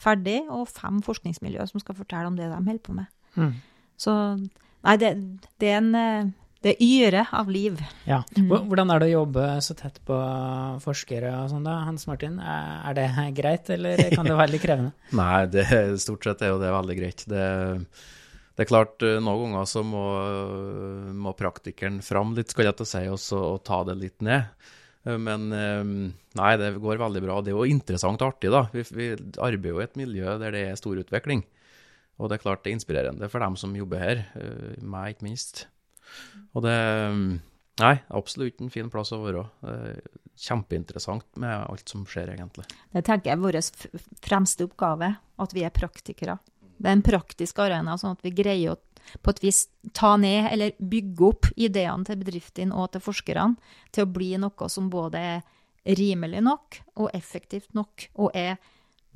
ferdig, 0.00 0.40
og 0.48 0.70
fem 0.70 1.02
forskningsmiljøer 1.04 1.68
som 1.68 1.82
skal 1.82 1.98
fortelle 1.98 2.30
om 2.30 2.38
det 2.38 2.48
de 2.48 2.56
holder 2.56 2.84
på 2.86 2.96
med. 2.96 3.10
Mm. 3.36 3.52
Så 4.00 4.14
nei, 4.38 4.96
det, 5.02 5.12
det, 5.60 5.68
er 5.68 5.82
en 5.82 6.32
det 6.64 6.76
yre 6.84 7.24
av 7.32 7.48
liv. 7.48 7.80
Ja. 8.04 8.20
Mm. 8.36 8.50
Hvordan 8.68 8.92
er 8.92 9.00
det 9.00 9.10
å 9.10 9.16
jobbe 9.22 9.48
så 9.64 9.76
tett 9.78 9.96
på 10.04 10.16
forskere 10.84 11.32
og 11.38 11.50
sånn 11.54 11.64
da, 11.64 11.78
Hans 11.86 12.04
Martin? 12.10 12.36
Er 12.42 12.96
det 12.98 13.08
greit, 13.38 13.70
eller 13.72 14.02
kan 14.12 14.28
det 14.28 14.36
være 14.36 14.54
litt 14.54 14.64
krevende? 14.64 14.92
Nei, 15.20 15.44
det, 15.52 15.66
stort 16.04 16.28
sett 16.28 16.44
er 16.44 16.52
jo 16.52 16.60
det 16.60 16.72
veldig 16.76 16.98
greit. 17.00 17.24
Det 17.30 17.44
det 18.60 18.66
er 18.66 18.68
klart, 18.68 19.00
eh, 19.00 19.16
noen 19.24 19.54
ganger 19.54 19.68
så 19.70 19.80
må, 19.80 20.02
må 21.16 21.32
praktikeren 21.32 22.02
fram 22.04 22.34
litt, 22.36 22.50
skal 22.52 22.66
jeg 22.68 22.76
til 22.76 22.84
å 22.84 22.90
si, 22.90 23.00
og, 23.08 23.22
og 23.54 23.62
ta 23.64 23.78
det 23.88 23.94
litt 23.96 24.20
ned. 24.26 24.66
Eh, 25.08 25.16
men 25.16 25.46
eh, 25.56 25.92
nei, 26.36 26.50
det 26.60 26.74
går 26.76 27.00
veldig 27.00 27.22
bra. 27.24 27.38
Det 27.40 27.54
er 27.54 27.56
jo 27.56 27.64
interessant 27.64 28.20
og 28.20 28.34
artig, 28.34 28.50
da. 28.52 28.66
Vi, 28.74 28.84
vi 28.92 29.06
arbeider 29.16 29.72
jo 29.72 29.80
i 29.80 29.86
et 29.86 29.96
miljø 29.96 30.36
der 30.42 30.52
det 30.52 30.66
er 30.66 30.76
stor 30.76 31.00
utvikling. 31.00 31.40
Og 32.20 32.28
det 32.28 32.36
er 32.36 32.44
klart 32.44 32.60
det 32.66 32.74
er 32.74 32.76
inspirerende 32.76 33.30
for 33.32 33.40
dem 33.40 33.56
som 33.56 33.72
jobber 33.72 34.02
her, 34.02 34.18
meg 34.84 35.14
ikke 35.14 35.30
minst. 35.30 35.62
Og 36.54 36.66
det 36.66 36.76
Nei, 37.80 37.94
absolutt 38.12 38.58
en 38.60 38.68
fin 38.68 38.90
plass 38.92 39.08
å 39.16 39.22
være. 39.22 39.42
Kjempeinteressant 40.40 41.24
med 41.40 41.62
alt 41.64 41.88
som 41.88 42.02
skjer, 42.04 42.34
egentlig. 42.34 42.66
Det 42.92 43.00
tenker 43.06 43.30
jeg 43.30 43.38
er 43.38 43.40
vår 43.40 43.56
fremste 44.20 44.66
oppgave, 44.68 45.14
at 45.40 45.54
vi 45.56 45.64
er 45.64 45.72
praktikere. 45.72 46.36
Det 46.76 46.90
er 46.90 46.98
en 46.98 47.04
praktisk 47.06 47.60
arena, 47.64 47.96
sånn 47.96 48.18
at 48.18 48.26
vi 48.26 48.34
greier 48.36 48.74
å 48.74 48.78
på 49.24 49.32
et 49.32 49.42
vis 49.42 49.64
ta 49.96 50.12
ned 50.20 50.50
eller 50.52 50.76
bygge 50.78 51.24
opp 51.26 51.48
ideene 51.56 52.06
til 52.06 52.20
bedriftene 52.20 52.76
og 52.76 52.92
til 52.94 53.02
forskerne 53.04 53.56
til 53.94 54.04
å 54.04 54.12
bli 54.12 54.34
noe 54.40 54.68
som 54.70 54.90
både 54.92 55.22
er 55.32 55.96
rimelig 55.96 56.42
nok 56.44 56.80
og 57.00 57.08
effektivt 57.16 57.72
nok, 57.74 58.10
og 58.20 58.36
er 58.36 58.60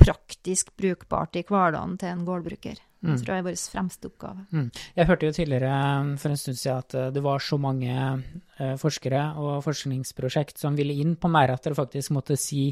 praktisk 0.01 0.73
brukbart 0.81 1.37
i 1.37 1.45
hverdagen 1.47 1.99
til 2.01 2.11
en 2.11 2.25
gårdbruker. 2.27 2.81
Det 3.05 3.13
mm. 3.13 3.21
tror 3.21 3.35
jeg 3.35 3.43
er 3.43 3.47
vår 3.47 3.61
fremste 3.75 4.09
oppgave. 4.09 4.47
Mm. 4.51 4.67
Jeg 4.97 5.09
hørte 5.11 5.29
jo 5.29 5.37
tidligere 5.37 5.77
um, 6.01 6.11
for 6.21 6.33
en 6.33 6.41
stund 6.41 6.61
siden 6.61 6.83
at 6.83 6.97
uh, 6.97 7.07
det 7.13 7.23
var 7.25 7.45
så 7.45 7.59
mange 7.61 7.93
uh, 7.93 8.75
forskere 8.81 9.23
og 9.37 9.61
forskningsprosjekt 9.67 10.65
som 10.65 10.79
ville 10.79 10.97
inn 11.05 11.15
på 11.21 11.29
Mære 11.29 11.59
at 11.59 11.69
dere 11.69 11.79
faktisk 11.79 12.15
måtte 12.17 12.39
si 12.41 12.71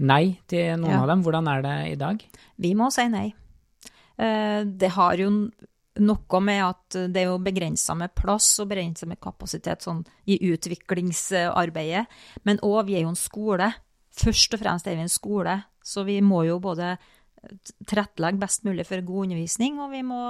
nei 0.00 0.38
til 0.48 0.74
noen 0.80 0.96
ja. 0.96 1.04
av 1.04 1.12
dem. 1.12 1.24
Hvordan 1.26 1.52
er 1.52 1.64
det 1.68 1.78
i 1.92 1.96
dag? 2.00 2.28
Vi 2.64 2.74
må 2.78 2.88
si 2.94 3.06
nei. 3.12 3.28
Eh, 4.16 4.60
det 4.66 4.90
har 4.94 5.18
jo 5.18 5.30
noe 5.94 6.40
med 6.42 6.60
at 6.64 6.96
det 7.10 7.22
er 7.22 7.30
jo 7.30 7.42
begrensa 7.42 7.94
med 7.98 8.14
plass 8.18 8.48
og 8.62 8.70
begrensa 8.70 9.06
med 9.10 9.20
kapasitet 9.22 9.84
sånn, 9.86 10.02
i 10.26 10.38
utviklingsarbeidet. 10.50 12.06
Men 12.46 12.62
òg, 12.66 12.86
vi 12.88 12.98
er 12.98 13.06
jo 13.06 13.12
en 13.12 13.18
skole. 13.18 13.70
Først 14.14 14.54
og 14.54 14.62
fremst 14.62 14.88
er 14.90 14.98
vi 14.98 15.06
en 15.06 15.12
skole, 15.12 15.58
så 15.82 16.04
vi 16.06 16.20
må 16.22 16.44
jo 16.48 16.60
både 16.62 16.94
tilrettelegge 17.88 18.42
best 18.42 18.64
mulig 18.66 18.86
for 18.88 19.04
god 19.06 19.28
undervisning, 19.28 19.80
og 19.82 19.92
vi 19.94 20.04
må 20.06 20.22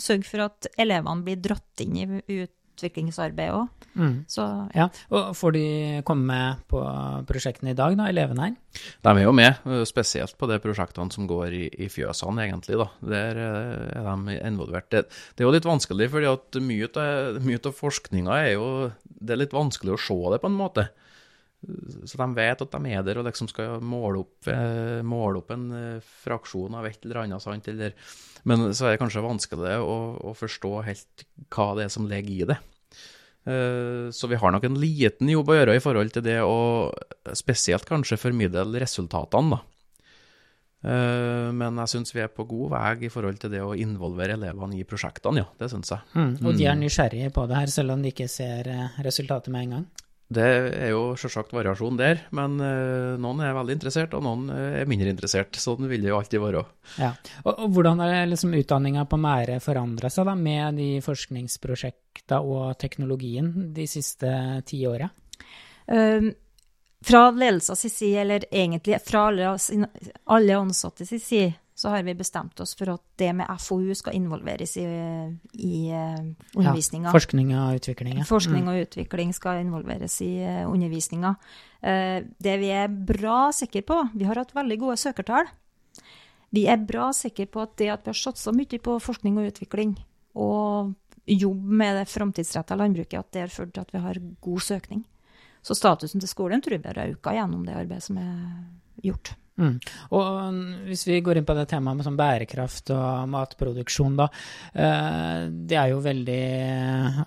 sørge 0.00 0.26
for 0.28 0.48
at 0.48 0.68
elevene 0.80 1.24
blir 1.26 1.40
dratt 1.42 1.82
inn 1.84 1.96
i 1.98 2.06
utviklingsarbeidet 2.44 3.54
òg. 3.54 3.88
Mm. 3.94 4.14
Så 4.26 4.42
Ja, 4.74 4.88
og 5.14 5.36
får 5.38 5.52
de 5.54 5.66
komme 6.06 6.26
med 6.26 6.64
på 6.70 6.80
prosjektene 7.28 7.70
i 7.70 7.78
dag, 7.78 7.94
da, 7.98 8.08
elevene 8.10 8.48
her? 8.48 8.56
De 9.06 9.12
er 9.12 9.22
jo 9.22 9.32
med, 9.32 9.54
eh, 9.66 9.84
spesielt 9.86 10.36
på 10.38 10.48
de 10.50 10.58
prosjektene 10.58 11.12
som 11.12 11.28
går 11.30 11.54
i, 11.54 11.68
i 11.78 11.88
fjøsene, 11.88 12.48
egentlig. 12.48 12.78
da. 12.80 12.88
Der 13.00 13.38
eh, 13.38 14.00
er 14.00 14.10
de 14.10 14.40
involvert. 14.42 14.90
Det, 14.90 15.06
det 15.34 15.44
er 15.44 15.48
jo 15.48 15.54
litt 15.54 15.70
vanskelig, 15.70 16.10
fordi 16.10 16.26
av, 16.26 16.42
mye 16.60 17.62
av 17.62 17.72
forskninga 17.78 18.42
er 18.42 18.52
jo 18.54 18.92
Det 19.04 19.32
er 19.32 19.40
litt 19.40 19.54
vanskelig 19.54 19.94
å 19.94 20.00
se 20.00 20.18
det, 20.32 20.42
på 20.42 20.50
en 20.50 20.58
måte. 20.58 20.88
Så 22.04 22.18
de 22.20 22.26
vet 22.36 22.60
at 22.60 22.74
de 22.74 22.92
er 22.92 23.02
der 23.06 23.18
og 23.20 23.26
liksom 23.28 23.48
skal 23.48 23.80
måle 23.84 24.20
opp, 24.24 24.48
eh, 24.50 25.00
måle 25.06 25.40
opp 25.40 25.50
en 25.54 25.64
eh, 25.72 26.12
fraksjon 26.24 26.76
av 26.76 26.86
et 26.88 27.04
eller 27.06 27.22
annet. 27.22 27.42
sant? 27.42 27.68
Eller, 27.72 27.94
men 28.44 28.68
så 28.76 28.86
er 28.86 28.94
det 28.94 29.00
kanskje 29.02 29.24
vanskelig 29.24 29.76
å, 29.80 29.98
å 30.30 30.34
forstå 30.36 30.72
helt 30.88 31.26
hva 31.54 31.70
det 31.78 31.86
er 31.86 31.92
som 31.94 32.08
ligger 32.10 32.34
i 32.34 32.48
det. 32.52 32.58
Eh, 33.48 34.10
Så 34.12 34.28
vi 34.28 34.40
har 34.40 34.52
nok 34.52 34.64
en 34.68 34.80
liten 34.80 35.30
jobb 35.32 35.48
å 35.48 35.56
gjøre 35.58 35.76
i 35.78 35.84
forhold 35.84 36.12
til 36.12 36.26
det 36.26 36.40
å 36.44 36.92
spesielt 37.32 37.88
kanskje 37.88 38.20
formidle 38.20 38.82
resultatene, 38.84 39.56
da. 39.56 39.64
Men 40.84 41.78
jeg 41.80 41.88
syns 41.94 42.12
vi 42.12 42.20
er 42.20 42.28
på 42.28 42.44
god 42.44 42.74
vei 42.74 43.06
i 43.06 43.08
forhold 43.08 43.38
til 43.40 43.48
det 43.54 43.62
å 43.64 43.70
involvere 43.72 44.34
elevene 44.36 44.76
i 44.76 44.84
prosjektene, 44.84 45.40
ja. 45.40 45.46
Det 45.56 45.70
syns 45.72 45.94
jeg. 45.94 46.04
Mm. 46.12 46.34
Og 46.44 46.58
de 46.58 46.66
er 46.68 46.76
nysgjerrige 46.76 47.30
på 47.32 47.46
det 47.48 47.56
her, 47.56 47.72
selv 47.72 47.94
om 47.94 48.02
de 48.04 48.12
ikke 48.12 48.26
ser 48.28 48.68
resultatet 49.00 49.48
med 49.54 49.64
en 49.64 49.72
gang? 49.78 49.86
Det 50.32 50.44
er 50.44 50.88
jo 50.94 51.12
selvsagt 51.20 51.52
variasjon 51.52 51.98
der, 52.00 52.22
men 52.34 52.56
eh, 52.64 53.16
noen 53.20 53.42
er 53.44 53.52
veldig 53.56 53.74
interessert, 53.76 54.14
og 54.16 54.24
noen 54.24 54.46
eh, 54.54 54.78
er 54.80 54.88
mindre 54.88 55.12
interessert. 55.12 55.58
Sånn 55.60 55.84
vil 55.90 56.00
det 56.00 56.10
jo 56.10 56.16
alltid 56.16 56.40
være. 56.40 56.62
Ja. 56.96 57.10
Og, 57.42 57.50
og 57.52 57.74
hvordan 57.76 58.00
har 58.00 58.30
liksom 58.30 58.54
utdanninga 58.56 59.04
på 59.10 59.18
Mære 59.20 59.58
forandra 59.64 60.08
seg 60.12 60.28
da, 60.30 60.36
med 60.38 60.80
de 60.80 60.88
forskningsprosjekta 61.04 62.40
og 62.40 62.72
teknologien 62.80 63.52
de 63.76 63.86
siste 63.90 64.32
ti 64.68 64.80
åra? 64.88 65.10
Um, 65.84 66.32
fra 67.04 67.26
ledelsens 67.28 67.84
side, 67.92 68.22
eller 68.24 68.46
egentlig 68.48 69.02
fra 69.04 69.26
alle, 69.28 69.52
alle 70.24 70.56
ansatte 70.56 71.04
sin 71.04 71.20
side, 71.20 71.52
så 71.84 71.90
har 71.92 72.02
vi 72.06 72.14
bestemt 72.16 72.60
oss 72.64 72.70
for 72.78 72.94
at 72.94 73.02
det 73.20 73.28
med 73.36 73.50
FoU 73.60 73.92
skal 73.92 74.14
involveres 74.16 74.72
i, 74.80 74.84
i 75.52 75.74
undervisninga. 75.92 76.32
undervisninga. 76.56 77.10
forskning 77.12 77.50
og 77.52 77.76
utvikling. 77.76 78.14
ja. 78.22 78.24
Forskning 78.24 78.70
og 78.72 78.78
utvikling 78.86 79.34
skal 79.36 79.60
involveres 79.60 80.16
i 80.24 80.30
uh, 80.40 80.62
undervisninga. 80.70 81.34
Eh, 81.84 82.24
det 82.40 82.56
vi 82.62 82.72
er 82.72 82.88
bra 82.88 83.50
sikre 83.52 83.84
på 83.84 84.00
Vi 84.14 84.24
har 84.24 84.40
hatt 84.40 84.56
veldig 84.56 84.80
gode 84.80 84.96
søkertall. 84.96 85.52
Vi 86.56 86.64
er 86.72 86.80
bra 86.80 87.10
sikre 87.12 87.50
på 87.52 87.60
at 87.66 87.76
det 87.76 87.90
at 87.92 88.08
vi 88.08 88.14
har 88.14 88.20
satsa 88.22 88.54
mye 88.56 88.80
på 88.80 88.96
forskning 89.02 89.36
og 89.36 89.52
utvikling, 89.52 89.98
og 90.40 90.94
jobb 91.28 91.70
med 91.84 92.00
det 92.00 92.08
framtidsretta 92.08 92.80
landbruket, 92.80 93.20
at 93.20 93.32
det 93.36 93.44
har 93.44 93.52
ført 93.52 93.76
til 93.76 93.84
at 93.84 93.92
vi 93.92 94.04
har 94.08 94.24
god 94.40 94.60
søkning. 94.72 95.04
Så 95.60 95.76
statusen 95.76 96.20
til 96.20 96.32
skolen 96.32 96.64
tror 96.64 96.80
vi 96.80 96.88
har 96.88 97.10
økt 97.10 97.34
gjennom 97.36 97.68
det 97.68 97.76
arbeidet 97.76 98.08
som 98.08 98.24
er 98.24 98.38
gjort. 99.04 99.36
Mm. 99.54 99.76
Og 100.18 100.24
mm, 100.50 100.62
hvis 100.88 101.04
vi 101.06 101.20
går 101.22 101.38
inn 101.38 101.46
på 101.46 101.54
det 101.54 101.68
temaet 101.70 101.98
med 101.98 102.06
sånn 102.06 102.18
bærekraft 102.18 102.90
og 102.94 103.28
matproduksjon, 103.30 104.16
da. 104.18 104.26
Eh, 104.74 105.46
det 105.70 105.78
er 105.78 105.92
jo 105.92 106.00
veldig 106.02 106.40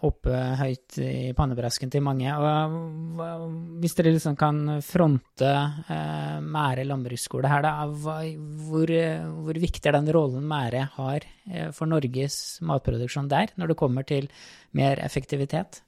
oppe 0.09 0.41
høyt 0.59 0.99
i 1.03 1.31
pannebrasken 1.37 1.93
til 1.93 2.03
mange. 2.03 2.33
Og 2.35 3.47
hvis 3.81 3.95
dere 3.97 4.13
liksom 4.15 4.37
kan 4.39 4.77
fronte 4.85 5.53
eh, 5.87 6.37
Mære 6.43 6.85
landbruksskole 6.87 7.49
her, 7.51 7.63
da. 7.63 7.87
Hvor, 7.87 8.91
hvor 9.47 9.63
viktig 9.63 9.87
er 9.87 9.99
den 9.99 10.11
rollen 10.15 10.47
Mære 10.47 10.87
har 10.97 11.23
eh, 11.23 11.71
for 11.75 11.89
Norges 11.89 12.59
matproduksjon 12.67 13.31
der, 13.31 13.55
når 13.55 13.71
det 13.71 13.79
kommer 13.79 14.07
til 14.07 14.27
mer 14.75 14.99
effektivitet? 15.03 15.81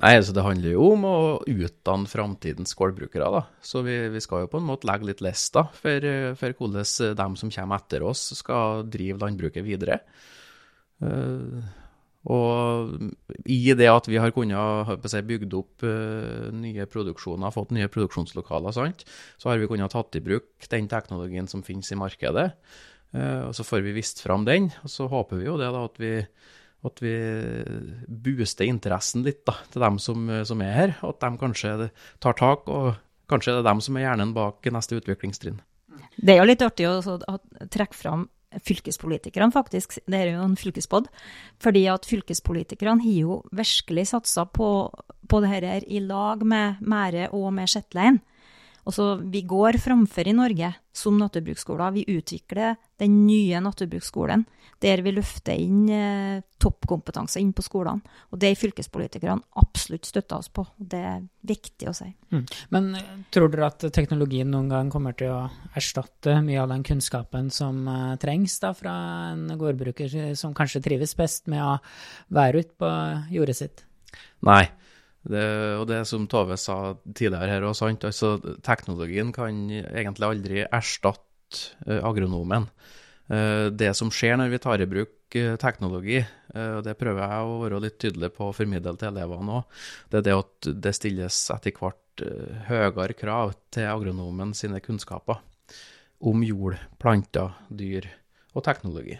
Nei, 0.00 0.14
altså 0.16 0.32
Det 0.32 0.44
handler 0.46 0.72
jo 0.72 0.86
om 0.94 1.02
å 1.04 1.16
utdanne 1.44 2.08
framtidens 2.08 2.72
gårdbrukere. 2.78 3.28
da. 3.34 3.42
Så 3.60 3.82
vi, 3.84 3.98
vi 4.14 4.22
skal 4.24 4.46
jo 4.46 4.52
på 4.54 4.62
en 4.62 4.70
måte 4.70 4.88
legge 4.88 5.10
litt 5.10 5.20
lista 5.24 5.66
for, 5.76 6.08
eh, 6.08 6.32
for 6.38 6.56
hvordan 6.56 7.18
de 7.18 7.28
som 7.36 7.52
kommer 7.52 7.82
etter 7.82 8.06
oss, 8.08 8.30
skal 8.38 8.86
drive 8.88 9.20
landbruket 9.20 9.66
videre. 9.66 10.00
Eh, 11.04 11.60
og 12.32 12.92
i 13.50 13.74
det 13.74 13.88
at 13.90 14.06
vi 14.06 14.20
har 14.22 14.30
kunnet 14.34 15.08
si, 15.10 15.22
bygd 15.26 15.56
opp 15.58 15.84
eh, 15.86 16.48
nye 16.54 16.86
produksjoner, 16.86 17.54
fått 17.54 17.74
nye 17.74 17.90
produksjonslokaler, 17.90 18.74
sant? 18.76 19.02
så 19.42 19.50
har 19.50 19.58
vi 19.58 19.66
kunnet 19.70 19.90
tatt 19.90 20.18
i 20.18 20.22
bruk 20.22 20.70
den 20.70 20.86
teknologien 20.90 21.50
som 21.50 21.64
finnes 21.66 21.90
i 21.90 21.98
markedet. 21.98 22.52
Eh, 23.12 23.40
og 23.48 23.56
Så 23.58 23.66
får 23.66 23.82
vi 23.88 23.96
vist 23.98 24.22
fram 24.22 24.46
den, 24.46 24.70
og 24.84 24.92
så 24.92 25.08
håper 25.10 25.42
vi 25.42 25.50
jo 25.50 25.58
det 25.58 25.72
da 25.74 25.84
at 25.88 25.98
vi 25.98 26.14
at 26.86 27.02
vi 27.02 27.14
booster 28.08 28.66
interessen 28.66 29.22
litt 29.26 29.44
da, 29.46 29.54
til 29.70 29.84
dem 29.84 29.98
som, 30.02 30.28
som 30.48 30.62
er 30.64 30.72
her, 30.74 30.94
og 31.02 31.14
at 31.14 31.24
de 31.24 31.40
kanskje 31.40 31.74
tar 32.22 32.38
tak, 32.38 32.66
og 32.66 32.96
kanskje 33.30 33.54
det 33.54 33.62
er 33.62 33.68
dem 33.70 33.82
som 33.84 33.98
er 33.98 34.08
hjernen 34.08 34.34
bak 34.36 34.66
neste 34.74 34.98
utviklingstrinn. 34.98 35.60
Det 36.16 36.34
er 36.34 36.42
jo 36.42 36.48
litt 36.48 36.64
artig 36.64 36.88
å, 36.90 36.98
å 37.00 37.68
trekke 37.72 37.96
fram 37.96 38.26
fylkespolitikerne, 38.60 39.52
faktisk. 39.54 39.96
Det 40.04 40.18
er 40.18 40.34
jo 40.34 40.42
en 40.44 40.58
fylkespod. 40.60 41.08
Fordi 41.62 41.86
at 41.88 42.08
fylkespolitikerne 42.08 43.00
har 43.04 43.16
jo 43.16 43.38
virkelig 43.54 44.10
satsa 44.10 44.44
på, 44.44 44.68
på 45.28 45.40
det 45.40 45.52
her 45.52 45.86
i 45.86 46.02
lag 46.04 46.44
med 46.44 46.82
Mære 46.84 47.30
og 47.32 47.48
med 47.56 47.70
Shetland. 47.72 48.20
Og 48.82 49.22
Vi 49.30 49.42
går 49.46 49.78
framfor 49.78 50.26
i 50.26 50.34
Norge 50.34 50.72
som 50.92 51.18
naturbruksskoler. 51.18 51.92
Vi 51.94 52.04
utvikler 52.18 52.76
den 52.98 53.26
nye 53.26 53.60
naturbruksskolen, 53.62 54.44
der 54.82 55.02
vi 55.02 55.12
løfter 55.14 55.54
inn 55.54 55.86
eh, 55.88 56.42
toppkompetanse 56.58 57.40
inn 57.40 57.52
på 57.54 57.62
skolene. 57.62 58.02
Og 58.32 58.40
det 58.42 58.50
er 58.50 58.58
fylkespolitikerne 58.58 59.38
absolutt 59.62 60.06
støtta 60.10 60.40
oss 60.42 60.50
på. 60.50 60.66
og 60.66 60.90
Det 60.90 60.98
er 60.98 61.22
viktig 61.46 61.88
å 61.88 61.94
si. 61.94 62.10
Mm. 62.34 62.44
Men 62.74 62.90
eh, 62.98 63.14
tror 63.30 63.52
dere 63.54 63.70
at 63.70 63.86
teknologien 63.94 64.50
noen 64.50 64.68
gang 64.72 64.90
kommer 64.90 65.14
til 65.14 65.30
å 65.30 65.40
erstatte 65.78 66.40
mye 66.42 66.60
av 66.64 66.74
den 66.74 66.82
kunnskapen 66.86 67.54
som 67.54 67.86
eh, 67.86 68.18
trengs 68.22 68.58
da, 68.62 68.74
fra 68.74 68.96
en 69.30 69.46
gårdbruker 69.58 70.34
som 70.38 70.58
kanskje 70.58 70.82
trives 70.90 71.14
best 71.18 71.46
med 71.46 71.62
å 71.62 71.78
være 72.34 72.66
ute 72.66 72.78
på 72.82 72.94
jordet 73.38 73.60
sitt? 73.62 73.86
Nei. 74.42 74.66
Det, 75.22 75.42
og 75.78 75.86
det 75.86 76.02
som 76.10 76.26
Tove 76.30 76.56
sa 76.58 76.96
tidligere 77.04 77.54
her, 77.54 77.66
òg, 77.68 77.76
sant, 77.78 78.06
altså 78.08 78.34
teknologien 78.66 79.30
kan 79.34 79.68
egentlig 79.70 80.28
aldri 80.28 80.64
erstatte 80.64 81.76
eh, 81.86 82.00
agronomen. 82.02 82.66
Eh, 83.30 83.68
det 83.70 83.92
som 83.98 84.10
skjer 84.10 84.40
når 84.40 84.50
vi 84.50 84.62
tar 84.64 84.82
i 84.82 84.88
bruk 84.90 85.38
eh, 85.38 85.54
teknologi, 85.62 86.18
og 86.52 86.82
det 86.84 86.98
prøver 87.00 87.22
jeg 87.22 87.44
å 87.48 87.60
være 87.62 87.78
litt 87.80 87.94
tydelig 88.02 88.28
på 88.34 88.50
å 88.50 88.52
formidle 88.52 88.92
til 89.00 89.08
elevene 89.08 89.60
òg, 89.62 89.78
det 90.12 90.18
er 90.18 90.26
det 90.26 90.34
at 90.36 90.66
det 90.84 90.92
stilles 90.98 91.38
etter 91.54 91.72
hvert 91.78 92.24
høyere 92.68 93.16
krav 93.16 93.54
til 93.72 93.88
agronomen 93.88 94.52
sine 94.52 94.82
kunnskaper 94.84 95.38
om 96.28 96.44
jord, 96.44 96.76
planter, 97.00 97.54
dyr 97.72 98.10
og 98.52 98.66
teknologi. 98.66 99.16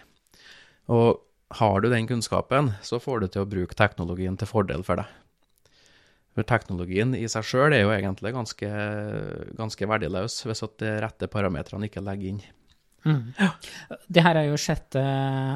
Og 0.93 1.23
har 1.57 1.81
du 1.81 1.89
den 1.89 2.05
kunnskapen, 2.07 2.71
så 2.85 3.01
får 3.01 3.23
du 3.23 3.27
til 3.33 3.43
å 3.43 3.49
bruke 3.49 3.77
teknologien 3.77 4.37
til 4.37 4.49
fordel 4.49 4.85
for 4.85 5.01
deg. 5.01 5.22
For 6.33 6.43
teknologien 6.49 7.13
i 7.17 7.27
seg 7.29 7.43
sjøl 7.45 7.73
er 7.75 7.81
jo 7.83 7.91
egentlig 7.93 8.31
ganske, 8.33 8.67
ganske 9.59 9.87
verdiløs 9.89 10.33
hvis 10.47 10.63
at 10.65 10.73
de 10.81 10.89
rette 11.03 11.27
parametrene 11.29 11.85
ikke 11.89 12.05
legger 12.05 12.27
inn. 12.33 12.41
Mm. 13.03 13.33
Det 14.07 14.23
her 14.23 14.35
er 14.39 14.45
jo 14.47 14.55
sjette 14.59 15.01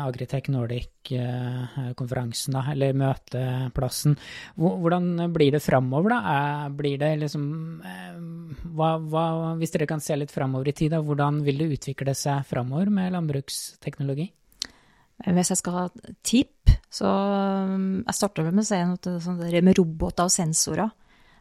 Agritech 0.03 0.49
Nordic-konferansen, 0.51 2.55
eller 2.73 2.93
møteplassen. 2.99 4.17
Hvordan 4.59 5.31
blir 5.33 5.51
det 5.55 5.63
framover, 5.63 6.09
da? 6.11 6.19
Er- 6.33 6.69
Blir 6.77 6.97
det 6.99 7.13
liksom 7.23 7.43
eh, 7.87 8.17
hva, 8.75 8.89
hva, 8.99 9.55
Hvis 9.57 9.71
dere 9.73 9.87
kan 9.87 10.01
se 10.03 10.15
litt 10.19 10.35
framover 10.35 10.67
i 10.67 10.73
tid, 10.75 10.91
da, 10.91 10.99
hvordan 11.01 11.39
vil 11.45 11.57
det 11.63 11.71
utvikle 11.77 12.13
seg 12.15 12.43
framover 12.49 12.89
med 12.91 13.11
landbruksteknologi? 13.15 14.27
Hvis 15.25 15.51
jeg 15.51 15.59
skal 15.59 15.75
ha 15.75 15.83
tipp, 16.25 16.71
så 16.93 17.09
um, 17.09 18.03
Jeg 18.05 18.15
starter 18.15 18.47
med 18.47 18.63
å 18.63 18.67
si 18.67 18.77
noe 18.85 19.19
sånn 19.23 19.39
med 19.65 19.79
roboter 19.79 20.29
og 20.29 20.33
sensorer. 20.33 20.91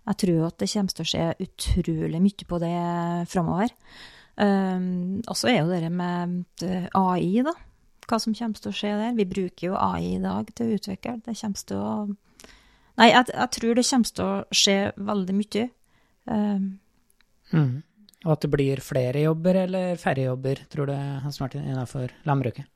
Jeg 0.07 0.21
tror 0.23 0.47
at 0.47 0.59
det 0.63 0.71
kommer 0.71 0.95
til 0.95 1.05
å 1.05 1.11
skje 1.11 1.27
utrolig 1.43 2.21
mye 2.23 2.49
på 2.49 2.61
det 2.63 2.75
framover. 3.31 3.75
Um, 4.37 5.23
og 5.27 5.37
så 5.39 5.51
er 5.51 5.59
jo 5.61 5.71
det 5.73 5.91
med 5.91 6.65
eh, 6.65 6.87
AI, 6.95 7.43
da. 7.47 7.55
Hva 8.07 8.21
som 8.23 8.37
kommer 8.37 8.61
til 8.61 8.71
å 8.71 8.77
skje 8.77 8.93
der. 9.01 9.17
Vi 9.19 9.27
bruker 9.29 9.73
jo 9.73 9.79
AI 9.81 10.15
i 10.15 10.23
dag 10.23 10.51
til 10.55 10.69
å 10.69 10.79
utvikle. 10.79 11.17
Det 11.27 11.35
kommer 11.41 11.69
til 11.73 11.83
å 11.83 11.93
Nei, 12.97 13.11
jeg, 13.11 13.27
jeg 13.29 13.53
tror 13.53 13.75
det 13.77 13.83
kommer 13.85 14.13
til 14.17 14.25
å 14.25 14.57
skje 14.57 14.77
veldig 14.97 15.35
mye. 15.37 15.65
Um, 16.33 16.69
Mm. 17.55 17.83
Og 18.25 18.33
at 18.35 18.43
det 18.43 18.51
blir 18.51 18.81
flere 18.83 19.23
jobber 19.23 19.61
eller 19.67 20.01
færre 20.01 20.25
jobber, 20.27 20.65
tror 20.73 20.91
du, 20.91 20.95
Hans 21.23 21.39
Martin, 21.43 21.67
innenfor 21.67 22.15
landbruket? 22.27 22.67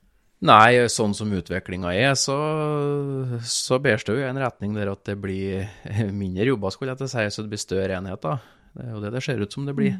Nei, 0.41 0.89
sånn 0.89 1.13
som 1.13 1.33
utviklinga 1.37 1.91
er, 1.93 2.15
så, 2.17 2.37
så 3.45 3.77
bæres 3.83 4.07
det 4.09 4.15
jo 4.17 4.23
i 4.23 4.29
en 4.29 4.41
retning 4.41 4.73
der 4.73 4.89
at 4.95 5.03
det 5.05 5.19
blir 5.21 5.67
mindre 6.23 6.49
jobber, 6.49 6.73
skulle 6.73 6.95
jeg 6.95 7.03
til 7.03 7.11
å 7.11 7.13
si, 7.13 7.27
så 7.29 7.45
det 7.45 7.53
blir 7.53 7.61
større 7.61 7.99
enheter. 7.99 8.41
Det 8.73 8.87
er 8.87 8.95
jo 8.95 9.03
det 9.03 9.11
det 9.13 9.23
ser 9.27 9.43
ut 9.43 9.53
som 9.53 9.67
det 9.69 9.75
blir. 9.77 9.99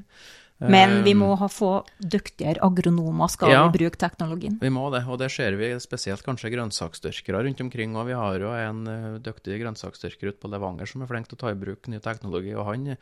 Men 0.61 1.03
vi 1.07 1.15
må 1.17 1.31
ha 1.41 1.47
få 1.49 1.71
dyktigere 1.99 2.61
agronomer 2.61 3.31
skal 3.33 3.51
Ja. 3.51 3.63
vi 3.69 3.79
bruke 3.79 3.97
teknologien. 3.97 4.59
Vi 4.61 4.69
må 4.69 4.91
det, 4.93 5.07
og 5.09 5.19
det 5.19 5.31
ser 5.33 5.57
vi 5.57 5.73
spesielt 5.81 6.23
kanskje 6.23 6.51
grønnsaksdyrkere 6.53 7.45
rundt 7.47 7.61
omkring. 7.61 7.97
Og 7.97 8.07
vi 8.07 8.13
har 8.13 8.39
jo 8.39 8.51
en 8.53 8.87
eh, 8.87 9.19
dyktig 9.25 9.57
grønnsaksdyrker 9.63 10.29
ute 10.29 10.41
på 10.43 10.51
Levanger 10.53 10.87
som 10.87 11.03
er 11.03 11.07
flink 11.07 11.29
til 11.29 11.37
å 11.39 11.41
ta 11.41 11.51
i 11.55 11.55
bruk 11.55 11.89
ny 11.89 11.99
teknologi. 11.99 12.53
Og 12.55 12.67
han 12.67 12.87
er 12.93 12.99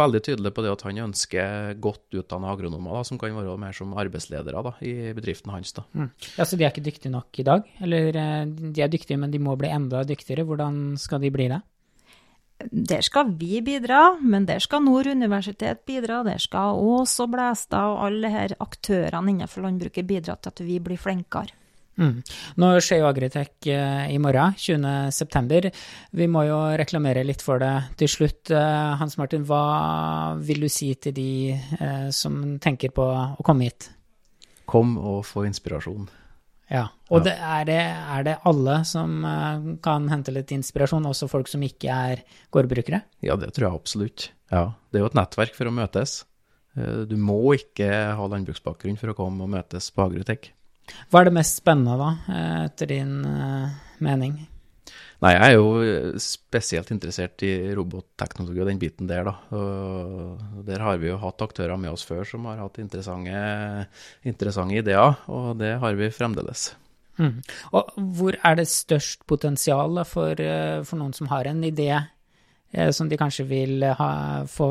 veldig 0.00 0.22
tydelig 0.24 0.54
på 0.54 0.64
det 0.64 0.72
at 0.72 0.82
han 0.88 1.02
ønsker 1.10 1.76
godt 1.80 2.08
utdanna 2.14 2.52
agronomer 2.54 2.96
da, 2.96 3.04
som 3.04 3.18
kan 3.18 3.36
være 3.36 3.58
mer 3.58 3.72
som 3.76 3.92
arbeidsledere 3.92 4.64
da, 4.64 4.72
i 4.80 5.12
bedriften 5.12 5.52
hans. 5.52 5.72
da. 5.76 5.84
Mm. 5.94 6.10
Ja, 6.38 6.44
Så 6.44 6.56
de 6.56 6.64
er 6.64 6.72
ikke 6.72 6.88
dyktige 6.88 7.12
nok 7.12 7.38
i 7.38 7.42
dag? 7.44 7.62
Eller 7.82 8.16
eh, 8.16 8.46
de 8.46 8.80
er 8.80 8.88
dyktige, 8.88 9.18
men 9.18 9.30
de 9.30 9.38
må 9.38 9.56
bli 9.58 9.68
enda 9.68 10.04
dyktigere. 10.04 10.44
Hvordan 10.46 10.96
skal 10.98 11.20
de 11.20 11.30
bli 11.30 11.48
det? 11.48 11.60
Der 12.70 13.02
skal 13.02 13.32
vi 13.38 13.58
bidra, 13.66 14.14
men 14.22 14.46
der 14.46 14.62
skal 14.62 14.84
Nord 14.84 15.10
universitet 15.10 15.82
bidra, 15.86 16.22
der 16.22 16.38
skal 16.38 16.78
Ås 16.78 17.18
og 17.20 17.32
Blæstad 17.34 17.96
og 17.96 18.06
alle 18.06 18.30
her 18.30 18.54
aktørene 18.62 19.34
innenfor 19.34 19.66
landbruket 19.66 20.06
bidra 20.06 20.36
til 20.38 20.54
at 20.54 20.64
vi 20.64 20.78
blir 20.80 21.00
flinkere. 21.00 21.52
Mm. 21.94 22.22
Nå 22.58 22.68
skjer 22.82 23.04
jo 23.04 23.06
Agritech 23.06 23.68
eh, 23.70 24.08
i 24.10 24.18
morgen, 24.18 24.56
20.9. 24.58 25.70
Vi 26.18 26.26
må 26.30 26.42
jo 26.48 26.56
reklamere 26.78 27.22
litt 27.26 27.42
for 27.44 27.62
det 27.62 27.74
til 28.00 28.10
slutt. 28.10 28.50
Eh, 28.50 28.94
Hans 28.98 29.18
Martin, 29.20 29.44
hva 29.46 30.34
vil 30.42 30.66
du 30.66 30.70
si 30.72 30.90
til 30.98 31.14
de 31.14 31.30
eh, 31.54 32.08
som 32.14 32.58
tenker 32.62 32.94
på 32.94 33.06
å 33.06 33.46
komme 33.46 33.70
hit? 33.70 33.90
Kom 34.66 34.96
og 34.98 35.22
få 35.28 35.46
inspirasjon. 35.46 36.08
Ja, 36.72 36.86
og. 37.10 37.24
Det, 37.26 37.34
er, 37.36 37.64
det, 37.68 37.80
er 37.84 38.22
det 38.24 38.36
alle 38.48 38.78
som 38.88 39.18
eh, 39.28 39.66
kan 39.84 40.06
hente 40.08 40.32
litt 40.32 40.52
inspirasjon, 40.54 41.04
også 41.10 41.28
folk 41.28 41.50
som 41.50 41.62
ikke 41.66 41.92
er 41.92 42.22
gårdbrukere? 42.54 43.02
Ja, 43.24 43.36
det 43.40 43.52
tror 43.56 43.68
jeg 43.68 43.80
absolutt. 43.82 44.28
Ja, 44.52 44.70
Det 44.90 45.00
er 45.00 45.04
jo 45.04 45.10
et 45.12 45.18
nettverk 45.18 45.54
for 45.56 45.68
å 45.68 45.74
møtes. 45.74 46.22
Eh, 46.76 47.04
Du 47.10 47.16
må 47.20 47.38
ikke 47.58 47.90
ha 48.16 48.30
landbruksbakgrunn 48.32 48.96
for 49.00 49.12
å 49.12 49.18
komme 49.18 49.44
og 49.44 49.52
møtes 49.52 49.90
på 49.92 50.06
Agrotech. 50.06 50.52
Hva 51.12 51.22
er 51.22 51.30
det 51.30 51.36
mest 51.36 51.60
spennende, 51.60 51.96
da, 52.00 52.10
eh, 52.32 52.64
etter 52.70 52.90
din 52.92 53.14
mening? 54.04 54.40
Nei, 55.24 55.32
jeg 55.38 55.44
er 55.46 55.54
jo 55.54 55.68
eh, 55.80 56.16
spesielt 56.20 56.90
interessert 56.92 57.40
i 57.46 57.52
robotteknologi 57.72 58.60
og 58.60 58.68
den 58.68 58.80
biten 58.82 59.08
der, 59.08 59.24
da. 59.24 59.32
Og 59.56 60.64
der 60.66 60.84
har 60.84 60.98
vi 61.00 61.08
jo 61.08 61.20
hatt 61.22 61.44
aktører 61.46 61.80
med 61.80 61.94
oss 61.94 62.04
før 62.04 62.26
som 62.28 62.44
har 62.50 62.60
hatt 62.60 62.80
interessante, 62.82 63.44
interessante 64.28 64.82
ideer, 64.82 65.16
og 65.32 65.54
det 65.62 65.78
har 65.80 65.96
vi 65.96 66.10
fremdeles. 66.12 66.74
Mm. 67.16 67.38
Og 67.72 67.94
hvor 68.18 68.36
er 68.36 68.58
det 68.58 68.66
størst 68.68 69.24
potensial 69.30 70.02
for, 70.10 70.36
eh, 70.36 70.82
for 70.84 71.00
noen 71.00 71.16
som 71.16 71.32
har 71.32 71.48
en 71.48 71.64
idé 71.64 71.88
eh, 71.94 72.92
som 72.92 73.08
de 73.08 73.16
kanskje 73.16 73.48
vil 73.48 73.88
ha, 73.96 74.12
få 74.50 74.68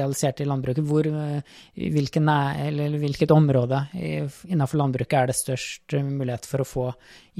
realisert 0.00 0.40
i 0.40 0.48
landbruket? 0.48 0.88
Hvor, 0.88 1.12
i 1.12 1.92
hvilke 1.92 2.24
næ- 2.24 2.70
eller 2.70 2.96
hvilket 3.04 3.36
område 3.36 3.84
innenfor 3.92 4.80
landbruket 4.80 5.20
er 5.20 5.28
det 5.28 5.40
størst 5.44 6.00
mulighet 6.08 6.48
for 6.48 6.64
å 6.64 6.70
få 6.72 6.90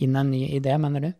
inn 0.05 0.21
en 0.21 0.35
ny 0.35 0.51
idé, 0.61 0.77
mener 0.77 1.09
du? 1.09 1.13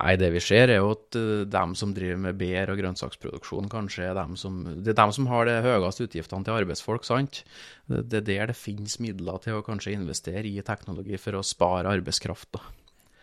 Nei, 0.00 0.16
det 0.16 0.32
vi 0.32 0.40
ser 0.40 0.68
er 0.72 0.78
jo 0.80 0.90
at 0.94 1.16
uh, 1.16 1.44
dem 1.48 1.74
som 1.76 1.92
driver 1.96 2.16
med 2.18 2.38
bær- 2.40 2.70
og 2.72 2.78
grønnsaksproduksjon, 2.80 3.68
kanskje 3.68 4.06
er 4.10 4.14
dem 4.16 4.34
som, 4.36 4.62
det 4.64 4.92
er 4.94 4.98
dem 5.00 5.12
som 5.12 5.26
har 5.28 5.44
de 5.48 5.56
høyeste 5.64 6.04
utgiftene 6.08 6.44
til 6.44 6.56
arbeidsfolk, 6.56 7.04
sant? 7.04 7.42
Det 7.88 8.04
det 8.08 8.18
er 8.22 8.26
der 8.28 8.46
det 8.52 8.56
finnes 8.56 8.98
midler 9.00 9.38
til 9.44 9.58
å 9.58 9.62
kanskje 9.64 9.92
investere 9.96 10.44
i 10.48 10.60
teknologi 10.64 11.16
for 11.20 11.32
å 11.36 11.44
spare 11.44 11.88
arbeidskraft, 11.88 12.48
da, 12.52 12.60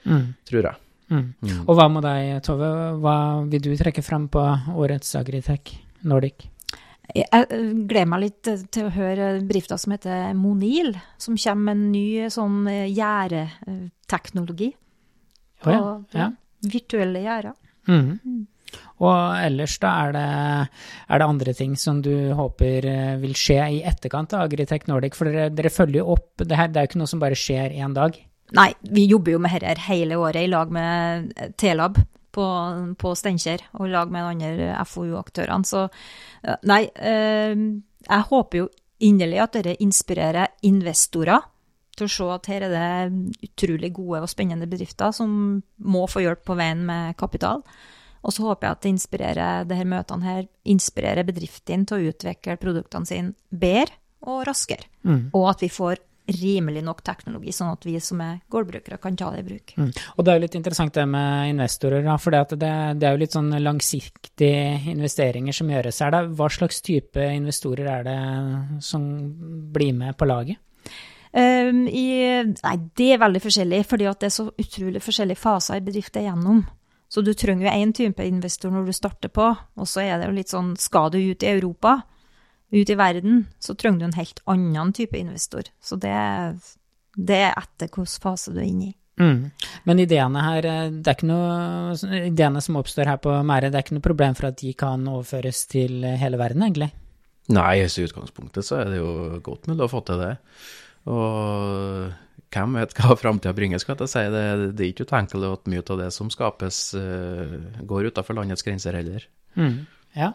Mm. 0.05 0.35
tror 0.45 0.61
jeg. 0.61 0.75
Mm. 1.09 1.33
Og 1.67 1.75
hva 1.77 1.87
med 1.89 2.03
deg, 2.03 2.43
Tove? 2.43 2.99
Hva 3.01 3.45
vil 3.49 3.61
du 3.61 3.75
trekke 3.77 4.03
frem 4.03 4.27
på 4.29 4.41
årets 4.73 5.15
Agritech 5.15 5.75
Nordic? 6.03 6.47
Jeg 7.15 7.25
eh, 7.31 7.73
gleder 7.85 8.05
meg 8.09 8.21
litt 8.21 8.41
til- 8.43 8.85
å 8.85 8.93
høre 8.93 9.41
bedrifter 9.41 9.77
som 9.77 9.91
heter 9.93 10.33
Monil, 10.33 10.95
som 11.17 11.35
kommer 11.37 11.73
med 11.73 11.75
en 11.75 11.91
ny 11.91 12.29
sånn 12.29 12.67
eh, 12.67 12.89
gjerdeteknologi. 15.73 16.15
Å 16.15 16.19
ja, 16.19 16.25
ja. 16.25 16.73
Virtuelle 16.75 17.23
gjerder. 17.25 17.55
Mhm. 17.91 18.43
Og 19.03 19.15
ellers, 19.43 19.75
da, 19.83 19.91
er 20.05 20.13
det, 20.15 20.27
er 21.11 21.19
det 21.19 21.27
andre 21.27 21.53
ting 21.55 21.75
som 21.79 21.99
du 22.03 22.31
håper 22.35 22.87
eh, 22.87 23.15
vil 23.21 23.35
skje 23.37 23.57
i 23.77 23.81
etterkant 23.87 24.35
av 24.35 24.45
Agritech 24.47 24.87
Nordic? 24.87 25.17
For 25.19 25.29
dere, 25.29 25.49
dere 25.53 25.71
følger 25.73 26.01
jo 26.01 26.13
opp, 26.15 26.29
det, 26.41 26.55
her, 26.55 26.71
det 26.71 26.79
er 26.79 26.87
jo 26.87 26.91
ikke 26.93 27.01
noe 27.03 27.11
som 27.11 27.23
bare 27.23 27.39
skjer 27.39 27.75
én 27.75 27.95
dag. 27.95 28.15
Nei, 28.55 28.69
vi 28.93 29.07
jobber 29.09 29.35
jo 29.35 29.41
med 29.41 29.57
dette 29.57 29.87
hele 29.87 30.19
året 30.21 30.45
i 30.45 30.51
lag 30.51 30.71
med 30.73 31.33
eh, 31.35 31.51
T-lab 31.59 31.99
på, 32.35 32.45
på 32.99 33.13
Steinkjer, 33.17 33.67
og 33.79 33.87
i 33.87 33.93
lag 33.93 34.11
med 34.13 34.23
de 34.23 34.47
andre 34.47 34.87
FoU-aktørene. 34.87 35.67
Så 35.67 35.85
eh, 35.87 36.55
nei, 36.69 36.83
eh, 36.95 37.55
jeg 38.05 38.29
håper 38.31 38.63
jo 38.63 38.69
inderlig 39.05 39.41
at 39.43 39.57
dere 39.57 39.75
inspirerer 39.83 40.55
investorer 40.67 41.43
til 41.97 42.07
å 42.07 42.13
se 42.15 42.29
at 42.35 42.49
her 42.51 42.67
er 42.67 42.73
det 42.73 43.49
utrolig 43.49 43.91
gode 43.95 44.23
og 44.25 44.31
spennende 44.31 44.69
bedrifter 44.69 45.13
som 45.15 45.59
må 45.77 46.05
få 46.11 46.25
hjelp 46.25 46.43
på 46.47 46.57
veien 46.59 46.83
med 46.87 47.15
kapital. 47.19 47.63
Og 48.25 48.33
så 48.33 48.47
håper 48.47 48.67
jeg 48.67 48.75
at 48.75 48.81
det 48.83 48.93
inspirerer 48.95 49.69
det 49.69 49.77
her 49.77 49.89
møtene 49.89 50.25
her, 50.25 50.47
inspirerer 50.65 51.27
bedriftene 51.27 51.85
til 51.85 51.97
å 51.97 52.11
utvikle 52.11 52.57
produktene 52.61 53.09
sine 53.09 53.35
bedre 53.49 54.01
og 54.25 54.43
raskere. 54.47 54.89
Mm. 55.05 55.29
Og 55.37 55.49
at 55.51 55.61
vi 55.61 55.69
får 55.69 56.01
rimelig 56.25 56.81
nok 56.81 57.03
teknologi, 57.05 57.51
sånn 57.53 57.75
at 57.75 57.85
vi 57.85 57.99
som 58.01 58.21
er 58.25 58.39
gårdbrukere 58.49 58.97
kan 59.01 59.17
ta 59.17 59.29
det 59.33 59.43
i 59.43 59.45
bruk. 59.45 59.75
Mm. 59.77 59.91
Og 60.15 60.25
det 60.25 60.31
er 60.31 60.39
jo 60.39 60.43
litt 60.45 60.57
interessant 60.57 60.95
det 60.97 61.05
med 61.09 61.51
investorer, 61.51 62.07
for 62.21 62.33
det, 62.33 62.57
det, 62.61 62.71
det 62.97 63.07
er 63.07 63.13
jo 63.13 63.21
litt 63.21 63.35
sånn 63.35 63.51
langsiktige 63.61 64.89
investeringer 64.95 65.55
som 65.55 65.69
gjøres 65.69 66.01
her. 66.01 66.15
Da. 66.15 66.23
Hva 66.25 66.49
slags 66.49 66.81
type 66.85 67.29
investorer 67.29 67.91
er 67.99 68.07
det 68.09 68.19
som 68.85 69.05
blir 69.75 69.93
med 69.97 70.17
på 70.17 70.29
laget? 70.29 70.61
Um, 71.35 71.83
i, 71.91 72.07
nei, 72.47 72.75
det 72.95 73.09
er 73.11 73.19
veldig 73.19 73.41
forskjellig, 73.43 73.81
fordi 73.89 74.07
at 74.07 74.21
det 74.23 74.29
er 74.29 74.35
så 74.37 74.45
utrolig 74.47 75.01
forskjellige 75.03 75.41
faser 75.41 75.81
i 75.81 75.83
bedrifter 75.83 76.23
igjennom. 76.23 76.61
Så 77.11 77.21
du 77.21 77.33
trenger 77.35 77.67
jo 77.67 77.73
én 77.75 77.91
type 77.95 78.23
investor 78.23 78.71
når 78.71 78.87
du 78.87 78.95
starter 78.95 79.31
på, 79.31 79.49
og 79.51 79.89
så 79.89 80.05
er 80.05 80.19
det 80.19 80.29
jo 80.29 80.35
litt 80.37 80.53
sånn, 80.53 80.73
skal 80.79 81.11
du 81.11 81.19
ut 81.19 81.43
i 81.43 81.51
Europa, 81.51 81.99
ut 82.75 82.89
i 82.89 82.97
verden, 82.97 83.45
så 83.59 83.75
trenger 83.75 83.99
du 83.99 84.07
en 84.07 84.19
helt 84.19 84.39
annen 84.51 84.93
type 84.95 85.17
investor. 85.19 85.67
Så 85.83 85.99
det, 86.01 86.15
det 87.15 87.41
er 87.49 87.59
etter 87.59 87.91
hvilken 87.91 88.23
fase 88.23 88.55
du 88.55 88.61
er 88.61 88.69
inne 88.69 88.89
i. 88.89 88.95
Mm. 89.19 89.51
Men 89.87 90.01
ideene 90.03 90.41
her, 90.43 90.65
eh, 90.67 90.87
det 90.91 91.07
er 91.07 91.15
ikke 91.15 91.29
noe, 91.29 91.95
ideene 92.25 92.63
som 92.63 92.79
oppstår 92.79 93.11
her 93.11 93.19
på 93.23 93.35
Mære, 93.47 93.69
det 93.71 93.79
er 93.79 93.85
ikke 93.85 93.95
noe 93.99 94.07
problem 94.07 94.35
for 94.35 94.49
at 94.49 94.59
de 94.59 94.73
kan 94.75 95.03
overføres 95.07 95.61
til 95.71 96.03
hele 96.19 96.39
verden, 96.41 96.65
egentlig? 96.67 96.89
Nei, 97.53 97.75
i 97.83 98.07
utgangspunktet 98.07 98.65
så 98.65 98.81
er 98.81 98.89
det 98.91 98.99
jo 98.99 99.39
godt 99.45 99.69
mulig 99.69 99.85
å 99.85 99.91
få 99.91 100.01
til 100.07 100.19
det. 100.23 100.33
Og 101.05 102.13
hvem 102.55 102.77
vet 102.79 102.95
hva 102.97 103.17
framtida 103.19 103.55
bringer, 103.55 103.81
skal 103.81 103.99
jeg 103.99 104.11
si. 104.11 104.23
Det, 104.31 104.45
det 104.77 104.85
er 104.85 104.93
ikke 104.93 105.09
utenkelig 105.09 105.51
at 105.57 105.67
mye 105.71 105.83
av 105.83 105.99
det 106.05 106.13
som 106.15 106.31
skapes, 106.31 106.85
eh, 106.99 107.59
går 107.83 108.11
utenfor 108.11 108.37
landets 108.37 108.65
grenser 108.65 108.97
heller. 108.97 109.27
Mm. 109.59 109.85
Ja, 110.15 110.29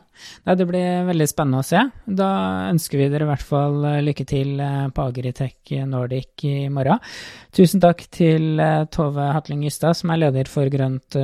det 0.44 0.66
blir 0.68 1.06
veldig 1.08 1.26
spennende 1.30 1.62
å 1.62 1.64
se. 1.64 1.80
Da 2.04 2.28
ønsker 2.68 3.00
vi 3.00 3.06
dere 3.08 3.24
i 3.24 3.30
hvert 3.30 3.46
fall 3.48 3.86
eh, 3.88 4.02
lykke 4.04 4.26
til 4.28 4.60
eh, 4.60 4.90
på 4.92 5.06
Agritech 5.08 5.72
Nordic 5.88 6.44
i 6.44 6.68
morgen. 6.72 7.00
Tusen 7.56 7.80
takk 7.80 8.04
til 8.12 8.60
Tove 8.92 9.30
Hatling 9.32 9.64
Ystad, 9.70 9.96
som 9.96 10.12
er 10.12 10.20
leder 10.26 10.50
for 10.52 10.68
Grønt 10.70 11.16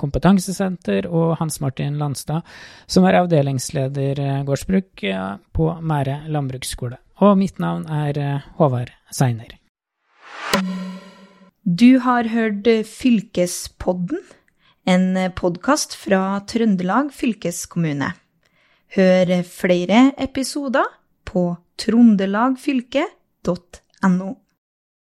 kompetansesenter, 0.00 1.10
og 1.10 1.34
Hans 1.42 1.58
Martin 1.60 1.98
Landstad, 2.00 2.46
som 2.86 3.04
er 3.04 3.18
avdelingsleder 3.24 4.22
gårdsbruk 4.46 5.04
på 5.58 5.72
Mære 5.82 6.22
landbruksskole. 6.32 7.03
Og 7.22 7.38
mitt 7.38 7.60
navn 7.62 7.86
er 7.86 8.18
eh, 8.18 8.42
Håvard 8.58 8.90
Seiner. 9.14 9.54
Du 11.64 11.98
har 12.02 12.28
hørt 12.28 12.66
Fylkespodden, 12.86 14.18
en 14.84 15.32
podkast 15.32 15.96
fra 15.96 16.40
Trøndelag 16.46 17.12
fylkeskommune. 17.14 18.12
Hør 18.94 19.42
flere 19.48 20.12
episoder 20.20 20.84
på 21.24 21.56
trondelagfylket.no. 21.80 24.34